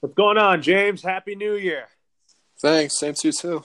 What's 0.00 0.14
going 0.14 0.38
on, 0.38 0.62
James? 0.62 1.02
Happy 1.02 1.34
New 1.34 1.56
Year. 1.56 1.84
Thanks. 2.58 2.98
Same 2.98 3.12
to 3.12 3.28
you 3.28 3.32
too. 3.32 3.62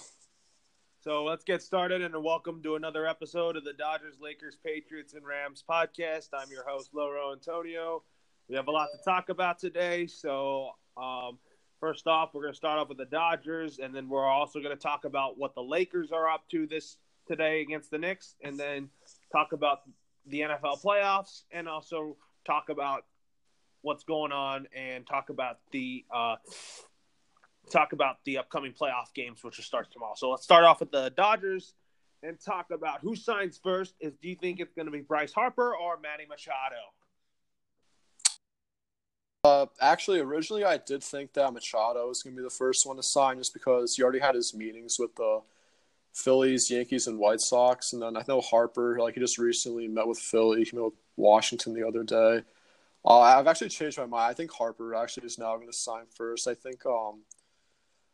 So 1.00 1.24
let's 1.24 1.46
get 1.46 1.62
started 1.62 2.02
and 2.02 2.14
welcome 2.22 2.62
to 2.64 2.76
another 2.76 3.08
episode 3.08 3.56
of 3.56 3.64
the 3.64 3.72
Dodgers, 3.72 4.16
Lakers, 4.20 4.58
Patriots, 4.62 5.14
and 5.14 5.26
Rams 5.26 5.64
podcast. 5.70 6.28
I'm 6.34 6.52
your 6.52 6.66
host, 6.68 6.90
Loro 6.94 7.32
Antonio. 7.32 8.04
We 8.50 8.58
have 8.58 8.68
a 8.68 8.72
lot 8.72 8.90
to 8.92 9.02
talk 9.10 9.30
about 9.30 9.60
today. 9.60 10.08
So, 10.08 10.72
um, 10.98 11.40
first 11.80 12.06
off, 12.06 12.32
we're 12.34 12.42
going 12.42 12.54
to 12.54 12.58
start 12.58 12.80
off 12.80 12.90
with 12.90 12.98
the 12.98 13.06
Dodgers, 13.06 13.80
and 13.80 13.96
then 13.96 14.10
we're 14.10 14.28
also 14.28 14.60
going 14.60 14.76
to 14.76 14.84
talk 14.84 15.06
about 15.06 15.38
what 15.38 15.56
the 15.56 15.64
Lakers 15.64 16.12
are 16.12 16.28
up 16.28 16.44
to 16.52 16.68
this 16.68 16.98
today 17.30 17.62
against 17.62 17.92
the 17.92 17.98
Knicks, 17.98 18.36
and 18.44 18.60
then 18.60 18.90
talk 19.32 19.54
about 19.54 19.84
the 20.26 20.42
NFL 20.42 20.84
playoffs, 20.84 21.44
and 21.52 21.70
also 21.70 22.18
talk 22.46 22.68
about 22.68 23.06
what's 23.86 24.04
going 24.04 24.32
on 24.32 24.68
and 24.76 25.06
talk 25.06 25.30
about 25.30 25.60
the 25.72 26.04
uh, 26.14 26.36
talk 27.70 27.94
about 27.94 28.18
the 28.26 28.40
upcoming 28.40 28.74
playoff 28.74 29.14
games, 29.14 29.44
which 29.44 29.58
will 29.58 29.64
start 29.64 29.92
tomorrow. 29.92 30.16
So 30.18 30.32
let's 30.32 30.44
start 30.44 30.64
off 30.64 30.80
with 30.80 30.92
the 30.92 31.12
Dodgers 31.16 31.74
and 32.24 32.40
talk 32.40 32.72
about 32.72 33.02
who 33.02 33.16
signs 33.16 33.60
first. 33.64 33.94
Is 34.00 34.14
do 34.22 34.28
you 34.28 34.36
think 34.36 34.60
it's 34.60 34.74
going 34.74 34.88
to 34.88 34.92
be 34.92 35.02
Bryce 35.02 35.34
Harper 35.34 35.76
or 35.76 36.00
Manny 36.02 36.26
Machado? 36.28 36.76
Uh, 39.44 39.68
actually, 39.80 40.20
originally 40.20 40.64
I 40.64 40.78
did 40.78 41.04
think 41.04 41.34
that 41.34 41.54
Machado 41.54 42.08
was 42.08 42.24
going 42.24 42.36
to 42.36 42.42
be 42.42 42.44
the 42.44 42.50
first 42.50 42.88
one 42.88 42.98
to 42.98 43.04
sign, 43.04 43.38
just 43.38 43.54
because 43.54 43.96
he 43.96 44.02
already 44.02 44.18
had 44.18 44.34
his 44.34 44.56
meetings 44.56 44.98
with 44.98 45.16
the 45.16 45.42
Phillies, 46.12 46.72
Yankees, 46.72 47.06
and 47.06 47.20
White 47.20 47.42
Sox, 47.42 47.94
and 47.94 48.02
then 48.02 48.18
I 48.18 48.24
know 48.28 48.42
Harper, 48.42 48.98
like 49.00 49.14
he 49.14 49.20
just 49.20 49.38
recently 49.38 49.88
met 49.88 50.08
with 50.08 50.18
Philly, 50.18 50.64
he 50.64 50.76
met 50.76 50.86
with 50.86 50.94
Washington 51.18 51.76
the 51.76 51.88
other 51.88 52.04
day. 52.04 52.42
Uh, 53.06 53.20
I've 53.20 53.48
actually 53.48 53.70
changed 53.70 53.98
my 53.98 54.06
mind. 54.06 54.32
I 54.32 54.34
think 54.34 54.52
Harper 54.52 54.96
actually 54.96 55.28
is 55.28 55.38
now 55.38 55.56
going 55.56 55.68
to 55.68 55.74
sign 55.74 56.06
first. 56.16 56.48
I 56.48 56.56
think 56.56 56.86
um, 56.86 57.22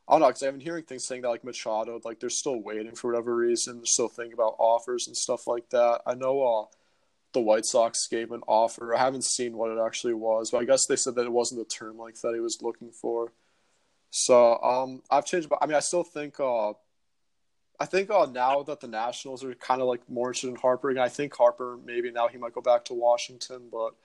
I 0.07 0.13
don't 0.13 0.21
know 0.21 0.27
because 0.27 0.43
I've 0.43 0.53
been 0.53 0.59
hearing 0.59 0.83
things 0.83 1.07
saying 1.07 1.21
that 1.21 1.29
like 1.29 1.45
Machado, 1.45 1.99
like 2.03 2.19
they're 2.19 2.29
still 2.29 2.61
waiting 2.61 2.95
for 2.95 3.11
whatever 3.11 3.35
reason. 3.35 3.77
They're 3.77 3.85
still 3.85 4.09
thinking 4.09 4.33
about 4.33 4.55
offers 4.59 5.07
and 5.07 5.15
stuff 5.15 5.47
like 5.47 5.69
that. 5.69 6.01
I 6.05 6.15
know 6.15 6.43
uh, 6.43 6.65
the 7.33 7.39
White 7.39 7.65
Sox 7.65 8.07
gave 8.07 8.31
an 8.31 8.41
offer. 8.47 8.93
I 8.93 8.99
haven't 8.99 9.23
seen 9.23 9.55
what 9.55 9.71
it 9.71 9.79
actually 9.79 10.13
was, 10.13 10.51
but 10.51 10.57
I 10.57 10.65
guess 10.65 10.85
they 10.87 10.97
said 10.97 11.15
that 11.15 11.25
it 11.25 11.31
wasn't 11.31 11.61
the 11.61 11.73
term 11.73 11.97
like 11.97 12.19
that 12.21 12.33
he 12.33 12.41
was 12.41 12.61
looking 12.61 12.91
for. 12.91 13.31
So 14.09 14.61
um, 14.61 15.01
I've 15.09 15.25
changed. 15.25 15.49
I 15.61 15.65
mean, 15.67 15.75
I 15.75 15.79
still 15.79 16.03
think. 16.03 16.37
Uh, 16.39 16.73
I 17.79 17.85
think 17.85 18.11
uh, 18.11 18.27
now 18.31 18.61
that 18.63 18.81
the 18.81 18.87
Nationals 18.87 19.43
are 19.43 19.55
kind 19.55 19.81
of 19.81 19.87
like 19.87 20.07
more 20.09 20.27
interested 20.27 20.49
in 20.49 20.55
Harper, 20.57 20.89
and 20.89 20.99
I 20.99 21.07
think 21.07 21.33
Harper 21.33 21.79
maybe 21.83 22.11
now 22.11 22.27
he 22.27 22.37
might 22.37 22.53
go 22.53 22.61
back 22.61 22.85
to 22.85 22.93
Washington, 22.93 23.69
but 23.71 23.95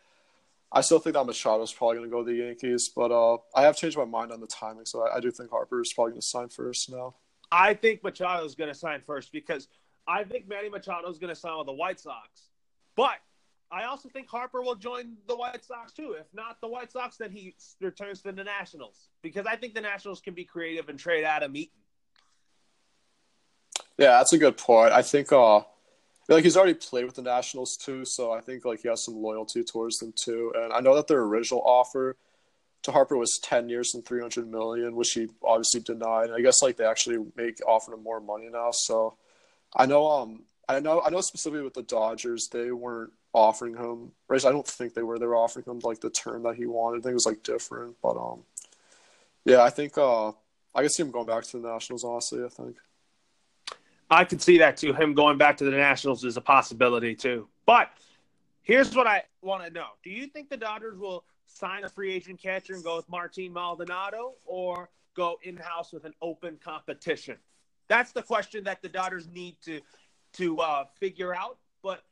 I 0.72 0.80
still 0.80 0.98
think 0.98 1.14
that 1.14 1.24
Machado 1.24 1.62
is 1.62 1.72
probably 1.72 1.98
going 1.98 2.10
to 2.10 2.14
go 2.14 2.24
to 2.24 2.30
the 2.30 2.38
Yankees, 2.38 2.90
but 2.94 3.12
uh, 3.12 3.38
I 3.54 3.62
have 3.62 3.76
changed 3.76 3.96
my 3.96 4.04
mind 4.04 4.32
on 4.32 4.40
the 4.40 4.46
timing, 4.46 4.84
so 4.84 5.06
I, 5.06 5.16
I 5.16 5.20
do 5.20 5.30
think 5.30 5.50
Harper 5.50 5.80
is 5.80 5.92
probably 5.92 6.12
going 6.12 6.20
to 6.20 6.26
sign 6.26 6.48
first 6.48 6.90
now. 6.90 7.14
I 7.50 7.74
think 7.74 8.02
Machado 8.02 8.44
is 8.44 8.54
going 8.54 8.72
to 8.72 8.78
sign 8.78 9.00
first 9.06 9.30
because 9.30 9.68
I 10.08 10.24
think 10.24 10.48
Manny 10.48 10.68
Machado 10.68 11.08
is 11.08 11.18
going 11.18 11.32
to 11.32 11.38
sign 11.38 11.56
with 11.58 11.66
the 11.66 11.72
White 11.72 12.00
Sox, 12.00 12.28
but 12.96 13.16
I 13.70 13.84
also 13.84 14.08
think 14.08 14.28
Harper 14.28 14.62
will 14.62 14.74
join 14.74 15.16
the 15.26 15.36
White 15.36 15.64
Sox 15.64 15.92
too. 15.92 16.14
If 16.18 16.26
not 16.32 16.60
the 16.60 16.68
White 16.68 16.92
Sox, 16.92 17.16
then 17.16 17.30
he 17.30 17.54
returns 17.80 18.22
to 18.22 18.32
the 18.32 18.44
Nationals 18.44 19.08
because 19.22 19.46
I 19.46 19.56
think 19.56 19.74
the 19.74 19.80
Nationals 19.80 20.20
can 20.20 20.34
be 20.34 20.44
creative 20.44 20.88
and 20.88 20.98
trade 20.98 21.24
Adam 21.24 21.56
Eaton. 21.56 21.78
Yeah, 23.98 24.18
that's 24.18 24.32
a 24.32 24.38
good 24.38 24.56
point. 24.56 24.92
I 24.92 25.02
think 25.02 25.32
uh, 25.32 25.62
like 26.34 26.44
he's 26.44 26.56
already 26.56 26.74
played 26.74 27.04
with 27.04 27.14
the 27.14 27.22
Nationals 27.22 27.76
too, 27.76 28.04
so 28.04 28.32
I 28.32 28.40
think 28.40 28.64
like 28.64 28.80
he 28.80 28.88
has 28.88 29.04
some 29.04 29.16
loyalty 29.16 29.62
towards 29.62 29.98
them 29.98 30.12
too. 30.16 30.52
And 30.56 30.72
I 30.72 30.80
know 30.80 30.94
that 30.96 31.06
their 31.06 31.22
original 31.22 31.62
offer 31.64 32.16
to 32.82 32.92
Harper 32.92 33.16
was 33.16 33.38
ten 33.42 33.68
years 33.68 33.94
and 33.94 34.04
three 34.04 34.20
hundred 34.20 34.50
million, 34.50 34.96
which 34.96 35.12
he 35.12 35.28
obviously 35.44 35.80
denied. 35.80 36.26
And 36.26 36.34
I 36.34 36.40
guess 36.40 36.62
like 36.62 36.76
they 36.76 36.84
actually 36.84 37.24
make 37.36 37.60
offering 37.66 37.98
him 37.98 38.04
more 38.04 38.20
money 38.20 38.48
now. 38.50 38.70
So 38.72 39.16
I 39.74 39.86
know 39.86 40.06
um 40.06 40.42
I 40.68 40.80
know 40.80 41.00
I 41.00 41.10
know 41.10 41.20
specifically 41.20 41.62
with 41.62 41.74
the 41.74 41.82
Dodgers 41.82 42.48
they 42.48 42.72
weren't 42.72 43.12
offering 43.32 43.76
him. 43.76 44.12
Right, 44.28 44.44
I 44.44 44.50
don't 44.50 44.66
think 44.66 44.94
they 44.94 45.02
were. 45.02 45.18
They 45.18 45.26
were 45.26 45.36
offering 45.36 45.64
him 45.66 45.80
like 45.80 46.00
the 46.00 46.10
term 46.10 46.42
that 46.44 46.56
he 46.56 46.66
wanted. 46.66 46.98
I 46.98 47.02
think 47.02 47.10
it 47.12 47.14
was 47.14 47.26
like 47.26 47.42
different, 47.42 47.96
but 48.02 48.16
um 48.16 48.40
yeah, 49.44 49.62
I 49.62 49.70
think 49.70 49.96
uh 49.96 50.28
I 50.74 50.80
can 50.80 50.88
see 50.90 51.02
him 51.02 51.10
going 51.12 51.26
back 51.26 51.44
to 51.44 51.58
the 51.58 51.68
Nationals. 51.68 52.04
Honestly, 52.04 52.44
I 52.44 52.48
think. 52.48 52.76
I 54.10 54.24
could 54.24 54.40
see 54.40 54.58
that 54.58 54.76
too. 54.76 54.92
Him 54.92 55.14
going 55.14 55.38
back 55.38 55.56
to 55.58 55.64
the 55.64 55.70
Nationals 55.70 56.24
is 56.24 56.36
a 56.36 56.40
possibility 56.40 57.14
too. 57.14 57.48
But 57.64 57.90
here's 58.62 58.94
what 58.94 59.06
I 59.06 59.24
want 59.42 59.64
to 59.64 59.70
know: 59.70 59.88
Do 60.04 60.10
you 60.10 60.26
think 60.26 60.48
the 60.48 60.56
Dodgers 60.56 60.98
will 60.98 61.24
sign 61.46 61.84
a 61.84 61.88
free 61.88 62.12
agent 62.12 62.40
catcher 62.40 62.74
and 62.74 62.84
go 62.84 62.96
with 62.96 63.08
Martin 63.08 63.52
Maldonado, 63.52 64.34
or 64.44 64.90
go 65.14 65.38
in 65.42 65.56
house 65.56 65.92
with 65.92 66.04
an 66.04 66.14
open 66.22 66.58
competition? 66.62 67.36
That's 67.88 68.12
the 68.12 68.22
question 68.22 68.64
that 68.64 68.82
the 68.82 68.88
Dodgers 68.88 69.28
need 69.28 69.56
to 69.64 69.80
to 70.34 70.58
uh, 70.58 70.84
figure 71.00 71.34
out. 71.34 71.58
But 71.82 72.02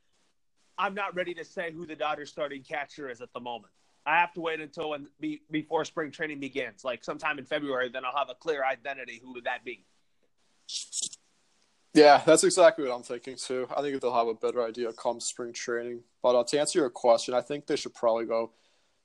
I'm 0.77 0.93
not 0.93 1.15
ready 1.15 1.33
to 1.35 1.45
say 1.45 1.71
who 1.71 1.85
the 1.85 1.95
Dodgers 1.95 2.29
starting 2.29 2.63
catcher 2.63 3.09
is 3.09 3.21
at 3.21 3.31
the 3.33 3.39
moment. 3.39 3.71
I 4.05 4.17
have 4.19 4.33
to 4.33 4.41
wait 4.41 4.59
until 4.59 4.91
when 4.91 5.07
be, 5.19 5.41
before 5.49 5.83
spring 5.85 6.11
training 6.11 6.39
begins, 6.39 6.83
like 6.83 7.03
sometime 7.03 7.39
in 7.39 7.45
February. 7.45 7.89
Then 7.89 8.03
I'll 8.05 8.15
have 8.15 8.29
a 8.29 8.35
clear 8.35 8.63
identity. 8.63 9.19
Who 9.23 9.33
would 9.33 9.45
that 9.45 9.63
be? 9.63 9.85
Yeah, 11.95 12.21
that's 12.25 12.43
exactly 12.43 12.85
what 12.85 12.93
I'm 12.93 13.03
thinking 13.03 13.37
too. 13.37 13.69
I 13.75 13.81
think 13.81 14.01
they'll 14.01 14.13
have 14.13 14.27
a 14.27 14.33
better 14.33 14.61
idea 14.61 14.91
come 14.91 15.21
spring 15.21 15.53
training. 15.53 16.01
But 16.21 16.35
uh, 16.35 16.43
to 16.43 16.59
answer 16.59 16.79
your 16.79 16.89
question, 16.89 17.33
I 17.33 17.39
think 17.39 17.67
they 17.67 17.77
should 17.77 17.95
probably 17.95 18.25
go 18.25 18.51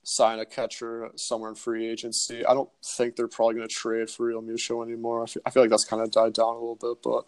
sign 0.03 0.41
a 0.41 0.45
catcher 0.45 1.09
somewhere 1.15 1.51
in 1.51 1.55
free 1.55 1.89
agency. 1.89 2.45
I 2.45 2.53
don't 2.53 2.69
think 2.85 3.15
they're 3.15 3.29
probably 3.29 3.55
going 3.55 3.69
to 3.69 3.73
trade 3.73 4.11
for 4.11 4.27
Real 4.27 4.43
Realmuto 4.43 4.85
anymore. 4.85 5.23
I 5.23 5.27
feel, 5.27 5.43
I 5.47 5.51
feel 5.51 5.63
like 5.63 5.71
that's 5.71 5.85
kind 5.85 6.03
of 6.03 6.11
died 6.11 6.33
down 6.33 6.49
a 6.49 6.59
little 6.59 6.75
bit. 6.75 6.99
But 7.05 7.27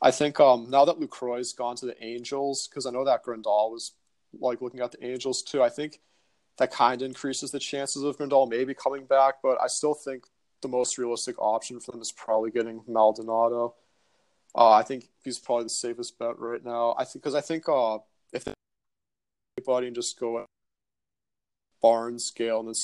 I 0.00 0.12
think 0.12 0.38
um, 0.38 0.70
now 0.70 0.84
that 0.84 1.00
Lucroy's 1.00 1.54
gone 1.54 1.74
to 1.76 1.86
the 1.86 2.04
Angels, 2.04 2.68
because 2.70 2.86
I 2.86 2.90
know 2.90 3.04
that 3.04 3.24
Grandal 3.24 3.72
was 3.72 3.94
like 4.38 4.62
looking 4.62 4.78
at 4.78 4.92
the 4.92 5.04
Angels 5.04 5.42
too. 5.42 5.60
I 5.60 5.70
think 5.70 5.98
that 6.58 6.70
kind 6.70 7.02
of 7.02 7.08
increases 7.08 7.50
the 7.50 7.58
chances 7.58 8.04
of 8.04 8.16
Grandal 8.16 8.48
maybe 8.48 8.74
coming 8.74 9.06
back. 9.06 9.36
But 9.42 9.58
I 9.60 9.66
still 9.66 9.94
think 9.94 10.26
the 10.62 10.68
most 10.68 10.98
realistic 10.98 11.34
option 11.40 11.80
for 11.80 11.90
them 11.90 12.00
is 12.00 12.12
probably 12.12 12.52
getting 12.52 12.82
Maldonado. 12.86 13.74
Uh, 14.54 14.72
I 14.72 14.82
think 14.82 15.08
he's 15.22 15.38
probably 15.38 15.64
the 15.64 15.70
safest 15.70 16.18
bet 16.18 16.38
right 16.38 16.64
now. 16.64 16.94
I 16.98 17.04
think 17.04 17.22
because 17.22 17.34
I 17.34 17.40
think 17.40 17.68
uh, 17.68 17.98
if 18.32 18.44
anybody 19.58 19.86
and 19.86 19.96
just 19.96 20.18
go 20.18 20.44
Barnes, 21.80 22.30
Gale, 22.30 22.60
and 22.60 22.68
then 22.68 22.74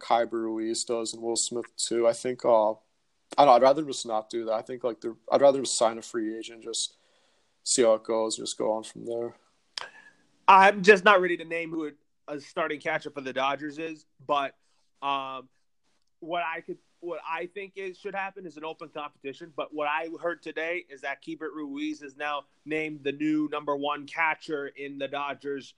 Keibert 0.00 0.32
Ruiz 0.32 0.84
does, 0.84 1.14
and 1.14 1.22
Will 1.22 1.36
Smith 1.36 1.66
too. 1.76 2.06
I 2.06 2.12
think 2.12 2.44
uh, 2.44 2.72
I 2.72 3.44
don't. 3.44 3.48
I'd 3.48 3.62
rather 3.62 3.82
just 3.82 4.06
not 4.06 4.30
do 4.30 4.44
that. 4.46 4.52
I 4.52 4.62
think 4.62 4.84
like 4.84 5.00
the 5.00 5.16
I'd 5.30 5.40
rather 5.40 5.60
just 5.60 5.78
sign 5.78 5.98
a 5.98 6.02
free 6.02 6.36
agent, 6.36 6.62
just 6.62 6.96
see 7.64 7.82
how 7.82 7.94
it 7.94 8.04
goes, 8.04 8.36
just 8.36 8.58
go 8.58 8.72
on 8.72 8.84
from 8.84 9.06
there. 9.06 9.34
I'm 10.48 10.82
just 10.82 11.04
not 11.04 11.20
ready 11.20 11.36
to 11.38 11.44
name 11.44 11.70
who 11.70 11.90
a 12.28 12.40
starting 12.40 12.80
catcher 12.80 13.10
for 13.10 13.20
the 13.20 13.32
Dodgers 13.32 13.78
is, 13.78 14.04
but 14.26 14.54
um, 15.02 15.48
what 16.20 16.42
I 16.42 16.60
could 16.60 16.78
what 17.06 17.20
I 17.26 17.46
think 17.46 17.74
is 17.76 17.96
should 17.96 18.14
happen 18.14 18.46
is 18.46 18.56
an 18.56 18.64
open 18.64 18.88
competition. 18.88 19.52
But 19.56 19.72
what 19.72 19.88
I 19.88 20.08
heard 20.20 20.42
today 20.42 20.84
is 20.90 21.00
that 21.02 21.22
Keibert 21.22 21.54
Ruiz 21.54 22.02
is 22.02 22.16
now 22.16 22.42
named 22.64 23.00
the 23.04 23.12
new 23.12 23.48
number 23.50 23.76
one 23.76 24.06
catcher 24.06 24.66
in 24.66 24.98
the 24.98 25.08
Dodgers 25.08 25.74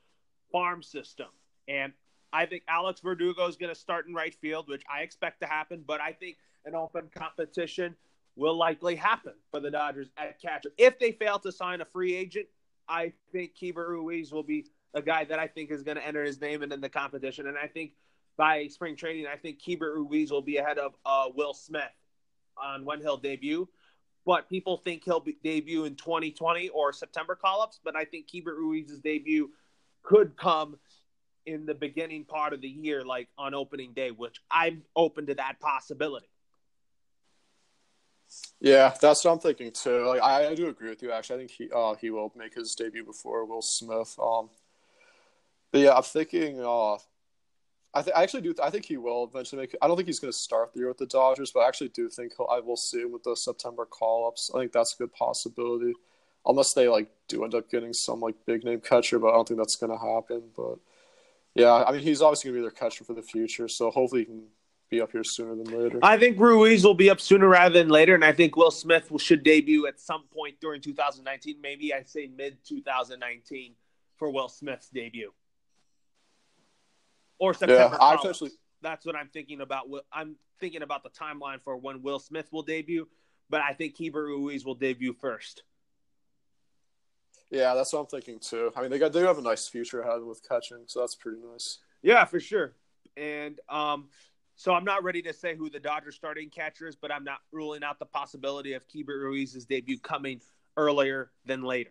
farm 0.51 0.83
system. 0.83 1.29
And 1.69 1.93
I 2.33 2.47
think 2.47 2.63
Alex 2.67 3.01
Verdugo 3.01 3.47
is 3.47 3.57
going 3.57 3.73
to 3.73 3.79
start 3.79 4.09
in 4.09 4.15
right 4.15 4.35
field, 4.35 4.69
which 4.69 4.83
I 4.93 5.03
expect 5.03 5.41
to 5.43 5.47
happen. 5.47 5.85
But 5.87 6.01
I 6.01 6.13
think 6.13 6.39
an 6.65 6.75
open 6.75 7.11
competition 7.15 7.95
will 8.35 8.57
likely 8.57 8.97
happen 8.97 9.35
for 9.51 9.61
the 9.61 9.71
Dodgers 9.71 10.09
at 10.17 10.41
catcher. 10.41 10.71
If 10.79 10.99
they 10.99 11.13
fail 11.13 11.39
to 11.41 11.53
sign 11.53 11.83
a 11.83 11.85
free 11.85 12.15
agent, 12.15 12.47
I 12.89 13.13
think 13.33 13.53
Keibert 13.55 13.89
Ruiz 13.89 14.33
will 14.33 14.43
be 14.43 14.67
a 14.95 15.03
guy 15.03 15.25
that 15.25 15.39
I 15.39 15.47
think 15.47 15.71
is 15.71 15.83
going 15.83 15.99
to 15.99 16.07
enter 16.07 16.25
his 16.25 16.41
name 16.41 16.63
in, 16.63 16.73
in 16.73 16.81
the 16.81 16.89
competition. 16.89 17.47
And 17.47 17.59
I 17.59 17.67
think 17.67 17.93
by 18.39 18.69
spring 18.69 18.97
training, 18.97 19.27
I 19.27 19.37
think 19.37 19.61
Keibert 19.61 19.95
Ruiz 19.97 20.31
will 20.31 20.41
be 20.41 20.57
ahead 20.57 20.79
of 20.79 20.95
uh, 21.05 21.27
Will 21.35 21.53
Smith 21.53 21.83
on 22.57 22.87
when 22.87 23.01
he'll 23.01 23.19
debut. 23.19 23.69
But 24.25 24.49
people 24.49 24.79
think 24.79 25.05
he'll 25.05 25.21
be, 25.21 25.37
debut 25.43 25.85
in 25.85 25.97
2020 25.97 26.69
or 26.71 26.93
September 26.93 27.35
call 27.35 27.61
ups. 27.61 27.81
But 27.83 27.97
I 27.97 28.05
think 28.05 28.29
Keibert 28.29 28.57
Ruiz's 28.57 29.01
debut 29.01 29.51
could 30.03 30.37
come 30.37 30.79
in 31.47 31.67
the 31.67 31.75
beginning 31.75 32.25
part 32.25 32.53
of 32.53 32.61
the 32.61 32.69
year, 32.69 33.05
like 33.05 33.29
on 33.37 33.55
opening 33.55 33.93
day, 33.93 34.11
which 34.11 34.41
I'm 34.51 34.83
open 34.95 35.27
to 35.27 35.35
that 35.35 35.61
possibility. 35.61 36.29
Yeah, 38.61 38.95
that's 39.01 39.25
what 39.25 39.33
I'm 39.33 39.39
thinking 39.39 39.73
too. 39.73 40.07
Like 40.07 40.21
I, 40.23 40.49
I 40.51 40.55
do 40.55 40.69
agree 40.69 40.91
with 40.91 41.03
you. 41.03 41.11
Actually, 41.11 41.37
I 41.37 41.39
think 41.47 41.51
he 41.51 41.71
uh, 41.75 41.95
he 41.95 42.11
will 42.11 42.31
make 42.37 42.55
his 42.55 42.75
debut 42.75 43.05
before 43.05 43.47
Will 43.47 43.63
Smith. 43.63 44.15
Um, 44.23 44.51
but 45.73 45.81
yeah, 45.81 45.95
I'm 45.95 46.03
thinking 46.03 46.61
uh, 46.61 46.99
I, 47.95 48.03
th- 48.03 48.15
I 48.15 48.23
actually 48.23 48.43
do. 48.43 48.53
Th- 48.53 48.67
I 48.67 48.71
think 48.71 48.85
he 48.85 48.97
will 48.97 49.25
eventually 49.25 49.63
make. 49.63 49.75
I 49.81 49.89
don't 49.89 49.97
think 49.97 50.09
he's 50.09 50.21
going 50.21 50.33
to 50.33 50.39
start 50.39 50.73
the 50.73 50.81
year 50.81 50.89
with 50.89 50.99
the 50.99 51.07
Dodgers, 51.07 51.51
but 51.51 51.61
I 51.61 51.69
actually 51.69 51.89
do 51.89 52.09
think 52.09 52.35
he'll. 52.37 52.49
I 52.51 52.61
will 52.61 52.77
see 52.77 53.01
him 53.01 53.13
with 53.13 53.23
the 53.23 53.35
September 53.35 53.87
call 53.87 54.29
ups. 54.29 54.51
I 54.55 54.59
think 54.59 54.73
that's 54.73 54.95
a 54.95 54.99
good 54.99 55.13
possibility, 55.13 55.95
unless 56.45 56.75
they 56.75 56.89
like 56.89 57.11
do 57.29 57.45
end 57.45 57.55
up 57.55 57.71
getting 57.71 57.93
some 57.93 58.21
like 58.21 58.35
big 58.47 58.65
name 58.65 58.81
catcher. 58.81 59.19
But 59.19 59.29
I 59.29 59.33
don't 59.33 59.49
think 59.49 59.59
that's 59.59 59.77
going 59.77 59.93
to 59.93 59.99
happen. 59.99 60.43
But 60.55 60.79
yeah, 61.55 61.73
I 61.73 61.93
mean, 61.93 62.03
he's 62.03 62.21
obviously 62.21 62.51
going 62.51 62.63
to 62.63 62.69
be 62.69 62.71
their 62.71 62.89
catcher 62.89 63.05
for 63.05 63.15
the 63.15 63.23
future. 63.23 63.69
So 63.69 63.91
hopefully 63.91 64.23
he 64.23 64.27
can 64.27 64.43
be 64.91 65.01
up 65.01 65.13
here 65.13 65.25
sooner 65.25 65.55
than 65.55 65.67
later. 65.67 65.99
I 66.03 66.19
think 66.19 66.39
Ruiz 66.39 66.85
will 66.85 66.95
be 66.95 67.11
up 67.11 67.21
sooner 67.21 67.49
rather 67.49 67.79
than 67.79 67.89
later, 67.89 68.15
and 68.15 68.25
I 68.25 68.33
think 68.33 68.57
Will 68.57 68.71
Smith 68.71 69.11
will, 69.11 69.19
should 69.19 69.43
debut 69.43 69.87
at 69.87 70.01
some 70.01 70.25
point 70.33 70.61
during 70.61 70.81
2019. 70.81 71.57
Maybe 71.61 71.93
I'd 71.93 72.09
say 72.09 72.29
mid 72.35 72.59
2019 72.65 73.75
for 74.17 74.31
Will 74.31 74.49
Smith's 74.49 74.89
debut, 74.89 75.33
or 77.39 77.55
September. 77.55 77.75
Yeah, 77.93 77.97
I 78.01 78.17
follows. 78.17 78.27
actually- 78.27 78.51
That's 78.83 79.05
what 79.07 79.17
I'm 79.17 79.29
thinking 79.29 79.61
about. 79.61 79.87
I'm 80.13 80.37
thinking 80.61 80.83
about 80.83 81.03
the 81.03 81.11
timeline 81.11 81.61
for 81.63 81.77
when 81.77 82.03
Will 82.03 82.19
Smith 82.19 82.47
will 82.53 82.63
debut, 82.63 83.09
but 83.51 83.61
I 83.61 83.73
think 83.73 83.97
Keibert 83.97 84.27
Ruiz 84.27 84.65
will 84.65 84.75
debut 84.75 85.13
first. 85.13 85.63
Yeah, 87.51 87.75
that's 87.75 87.93
what 87.93 88.01
I'm 88.01 88.07
thinking 88.07 88.39
too. 88.41 88.71
I 88.77 88.83
mean, 88.83 88.91
they 88.91 88.99
got 88.99 89.13
they 89.13 89.21
have 89.21 89.39
a 89.39 89.43
nice 89.43 89.67
future 89.69 90.01
ahead 90.03 90.23
with 90.23 90.47
catching, 90.47 90.85
so 90.87 91.01
that's 91.01 91.15
pretty 91.15 91.39
nice. 91.43 91.79
Yeah, 92.03 92.25
for 92.25 92.39
sure. 92.41 92.75
And 93.17 93.59
um, 93.69 94.09
so 94.57 94.75
I'm 94.75 94.85
not 94.85 95.03
ready 95.03 95.23
to 95.23 95.33
say 95.33 95.57
who 95.57 95.71
the 95.71 95.81
Dodgers 95.81 96.15
starting 96.15 96.51
catcher 96.51 96.87
is, 96.87 96.95
but 96.95 97.11
I'm 97.11 97.25
not 97.25 97.39
ruling 97.51 97.83
out 97.83 97.99
the 97.99 98.07
possibility 98.07 98.75
of 98.75 98.87
Keibert 98.87 99.21
Ruiz's 99.23 99.65
debut 99.65 99.99
coming 99.99 100.41
earlier 100.77 101.31
than 101.47 101.63
later. 101.63 101.91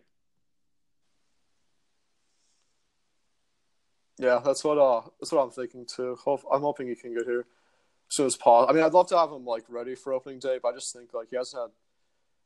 Yeah, 4.18 4.40
that's 4.44 4.64
what 4.64 4.78
uh 4.78 5.02
that's 5.20 5.32
what 5.32 5.42
I'm 5.42 5.50
thinking 5.50 5.86
too. 5.86 6.16
Hope 6.24 6.42
I'm 6.52 6.62
hoping 6.62 6.88
he 6.88 6.94
can 6.94 7.14
get 7.14 7.24
here 7.24 7.46
as 8.10 8.14
soon 8.14 8.26
as 8.26 8.36
possible. 8.36 8.70
I 8.70 8.72
mean, 8.72 8.84
I'd 8.84 8.92
love 8.92 9.08
to 9.08 9.18
have 9.18 9.30
him 9.30 9.44
like 9.44 9.64
ready 9.68 9.94
for 9.94 10.12
opening 10.12 10.38
day, 10.38 10.58
but 10.62 10.70
I 10.70 10.74
just 10.74 10.92
think 10.92 11.14
like 11.14 11.28
he 11.30 11.36
hasn't 11.36 11.62
had. 11.62 11.70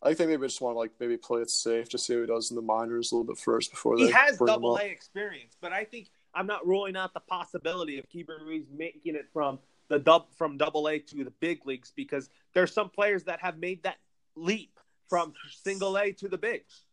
I 0.03 0.09
think 0.09 0.19
they 0.19 0.27
maybe 0.27 0.47
just 0.47 0.61
want 0.61 0.75
to 0.75 0.79
like 0.79 0.91
maybe 0.99 1.17
play 1.17 1.43
it 1.43 1.51
safe, 1.51 1.89
just 1.89 2.07
see 2.07 2.15
how 2.15 2.21
he 2.21 2.27
does 2.27 2.51
in 2.51 2.57
the 2.57 2.63
minors 2.63 3.13
a 3.13 3.15
little 3.15 3.33
bit 3.33 3.39
first 3.39 3.71
before 3.71 3.97
they 3.97 4.07
He 4.07 4.11
has 4.11 4.37
double. 4.37 4.77
A 4.77 4.85
experience, 4.85 5.57
but 5.61 5.73
I 5.73 5.85
think 5.85 6.09
I'm 6.35 6.47
not 6.47 6.67
ruling 6.67 6.97
out 6.97 7.15
the 7.15 7.21
possibility 7.21 7.99
of 7.99 8.09
Keibert 8.09 8.41
Ruiz 8.41 8.67
making 8.77 9.15
it 9.15 9.27
from 9.33 9.59
the 9.89 9.99
dub 9.99 10.27
from 10.37 10.57
double 10.57 10.89
A 10.89 10.99
to 10.99 11.25
the 11.25 11.33
big 11.41 11.67
leagues 11.67 11.93
because 11.95 12.29
there's 12.53 12.73
some 12.73 12.91
players 12.91 13.25
that 13.25 13.41
have 13.41 13.59
made 13.59 13.85
that 13.85 13.97
leap 14.35 14.79
from 15.09 15.35
single 15.63 15.97
A 15.97 16.13
to 16.13 16.29
the 16.29 16.39
bigs. 16.39 16.85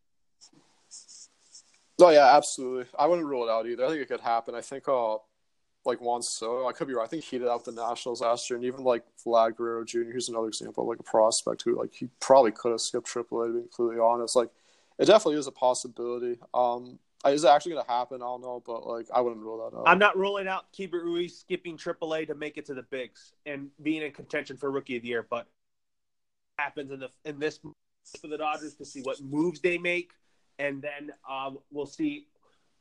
Oh 1.99 2.09
yeah, 2.09 2.35
absolutely. 2.35 2.85
I 2.97 3.07
wouldn't 3.07 3.27
rule 3.27 3.47
it 3.47 3.51
out 3.51 3.67
either. 3.67 3.85
I 3.85 3.89
think 3.89 4.01
it 4.01 4.07
could 4.07 4.21
happen. 4.21 4.55
I 4.55 4.61
think 4.61 4.87
uh 4.87 5.17
like 5.85 6.01
Juan 6.01 6.21
Soto, 6.21 6.67
I 6.67 6.73
could 6.73 6.87
be 6.87 6.93
right. 6.93 7.03
I 7.03 7.07
think 7.07 7.23
he 7.23 7.37
did 7.37 7.47
out 7.47 7.63
the 7.63 7.71
Nationals 7.71 8.21
last 8.21 8.49
year, 8.49 8.57
and 8.57 8.65
even 8.65 8.83
like 8.83 9.03
Vlad 9.25 9.55
Guerrero 9.55 9.85
Jr. 9.85 10.11
Here's 10.11 10.29
another 10.29 10.47
example 10.47 10.83
of 10.83 10.89
like 10.89 10.99
a 10.99 11.03
prospect 11.03 11.63
who 11.63 11.77
like 11.77 11.93
he 11.93 12.09
probably 12.19 12.51
could 12.51 12.71
have 12.71 12.81
skipped 12.81 13.07
AAA. 13.07 13.47
To 13.47 13.53
be 13.53 13.61
completely 13.61 13.99
honest, 13.99 14.35
like 14.35 14.49
it 14.97 15.05
definitely 15.05 15.39
is 15.39 15.47
a 15.47 15.51
possibility. 15.51 16.39
Um, 16.53 16.99
is 17.25 17.43
it 17.43 17.49
actually 17.49 17.73
going 17.73 17.85
to 17.85 17.91
happen? 17.91 18.21
I 18.21 18.25
don't 18.25 18.41
know, 18.41 18.63
but 18.65 18.85
like 18.85 19.07
I 19.13 19.21
wouldn't 19.21 19.41
rule 19.41 19.69
that 19.69 19.77
out. 19.77 19.83
I'm 19.87 19.99
not 19.99 20.17
ruling 20.17 20.47
out 20.47 20.71
Keibert 20.73 21.03
Ruiz 21.03 21.37
skipping 21.37 21.77
AAA 21.77 22.27
to 22.27 22.35
make 22.35 22.57
it 22.57 22.65
to 22.67 22.73
the 22.73 22.83
bigs 22.83 23.33
and 23.45 23.69
being 23.81 24.01
in 24.01 24.11
contention 24.11 24.57
for 24.57 24.71
Rookie 24.71 24.97
of 24.97 25.03
the 25.03 25.09
Year, 25.09 25.25
but 25.29 25.47
happens 26.57 26.91
in 26.91 26.99
the 26.99 27.09
in 27.25 27.39
this 27.39 27.59
for 28.21 28.27
the 28.27 28.37
Dodgers 28.37 28.75
to 28.75 28.85
see 28.85 29.01
what 29.01 29.21
moves 29.21 29.59
they 29.59 29.77
make, 29.77 30.11
and 30.59 30.81
then 30.81 31.11
um, 31.27 31.57
we'll 31.71 31.85
see 31.85 32.27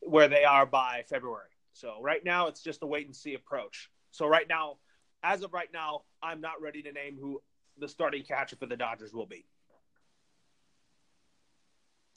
where 0.00 0.28
they 0.28 0.44
are 0.44 0.66
by 0.66 1.04
February. 1.08 1.48
So 1.72 1.98
right 2.02 2.24
now 2.24 2.48
it's 2.48 2.62
just 2.62 2.82
a 2.82 2.86
wait 2.86 3.06
and 3.06 3.14
see 3.14 3.34
approach. 3.34 3.88
So 4.10 4.26
right 4.26 4.46
now, 4.48 4.78
as 5.22 5.42
of 5.42 5.54
right 5.54 5.68
now, 5.72 6.02
I'm 6.22 6.40
not 6.40 6.60
ready 6.60 6.82
to 6.82 6.92
name 6.92 7.16
who 7.20 7.40
the 7.78 7.88
starting 7.88 8.24
catcher 8.24 8.56
for 8.56 8.66
the 8.66 8.76
Dodgers 8.76 9.12
will 9.12 9.26
be. 9.26 9.46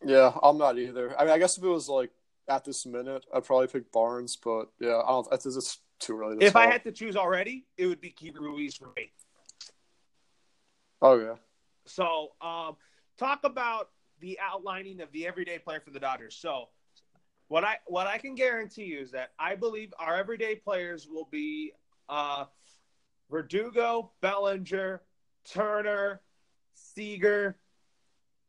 Yeah, 0.04 0.32
I'm 0.42 0.58
not 0.58 0.80
either. 0.80 1.18
I 1.20 1.26
mean, 1.26 1.34
I 1.34 1.38
guess 1.38 1.58
if 1.58 1.64
it 1.64 1.68
was 1.68 1.88
like 1.88 2.10
at 2.48 2.66
this 2.66 2.88
minute, 2.88 3.24
I'd 3.34 3.44
probably 3.44 3.68
pick 3.68 3.92
Barnes, 3.92 4.36
but 4.36 4.70
yeah, 4.80 4.98
I 4.98 5.10
don't. 5.10 5.28
It's, 5.32 5.46
it's 5.46 5.78
too 6.00 6.20
early. 6.20 6.38
To 6.40 6.46
If 6.46 6.56
I 6.56 6.66
had 6.66 6.84
to 6.86 6.92
choose 6.92 7.16
already, 7.16 7.66
it 7.78 7.86
would 7.86 8.02
be 8.02 8.10
Keibert 8.10 8.40
Ruiz 8.40 8.76
for 8.76 8.92
me. 8.98 9.12
oh 11.04 11.20
yeah, 11.20 11.36
So, 11.86 12.30
um, 12.42 12.78
talk 13.20 13.42
about 13.44 13.90
the 14.22 14.40
outlining 14.40 15.02
of 15.02 15.12
the 15.12 15.28
everyday 15.28 15.60
player 15.60 15.82
for 15.82 15.92
the 15.92 16.00
Dodgers. 16.00 16.36
So, 16.36 16.70
what 17.48 17.64
I 17.64 17.78
what 17.88 18.08
I 18.08 18.18
can 18.18 18.36
guarantee 18.36 18.86
you 18.86 19.00
is 19.00 19.12
that 19.12 19.34
I 19.38 19.56
believe 19.56 19.94
our 20.00 20.16
everyday 20.16 20.56
players 20.56 21.08
will 21.08 21.28
be 21.30 21.74
uh, 22.08 22.46
Verdugo, 23.30 24.12
Bellinger, 24.22 25.02
Turner, 25.44 26.22
Seager, 26.74 27.58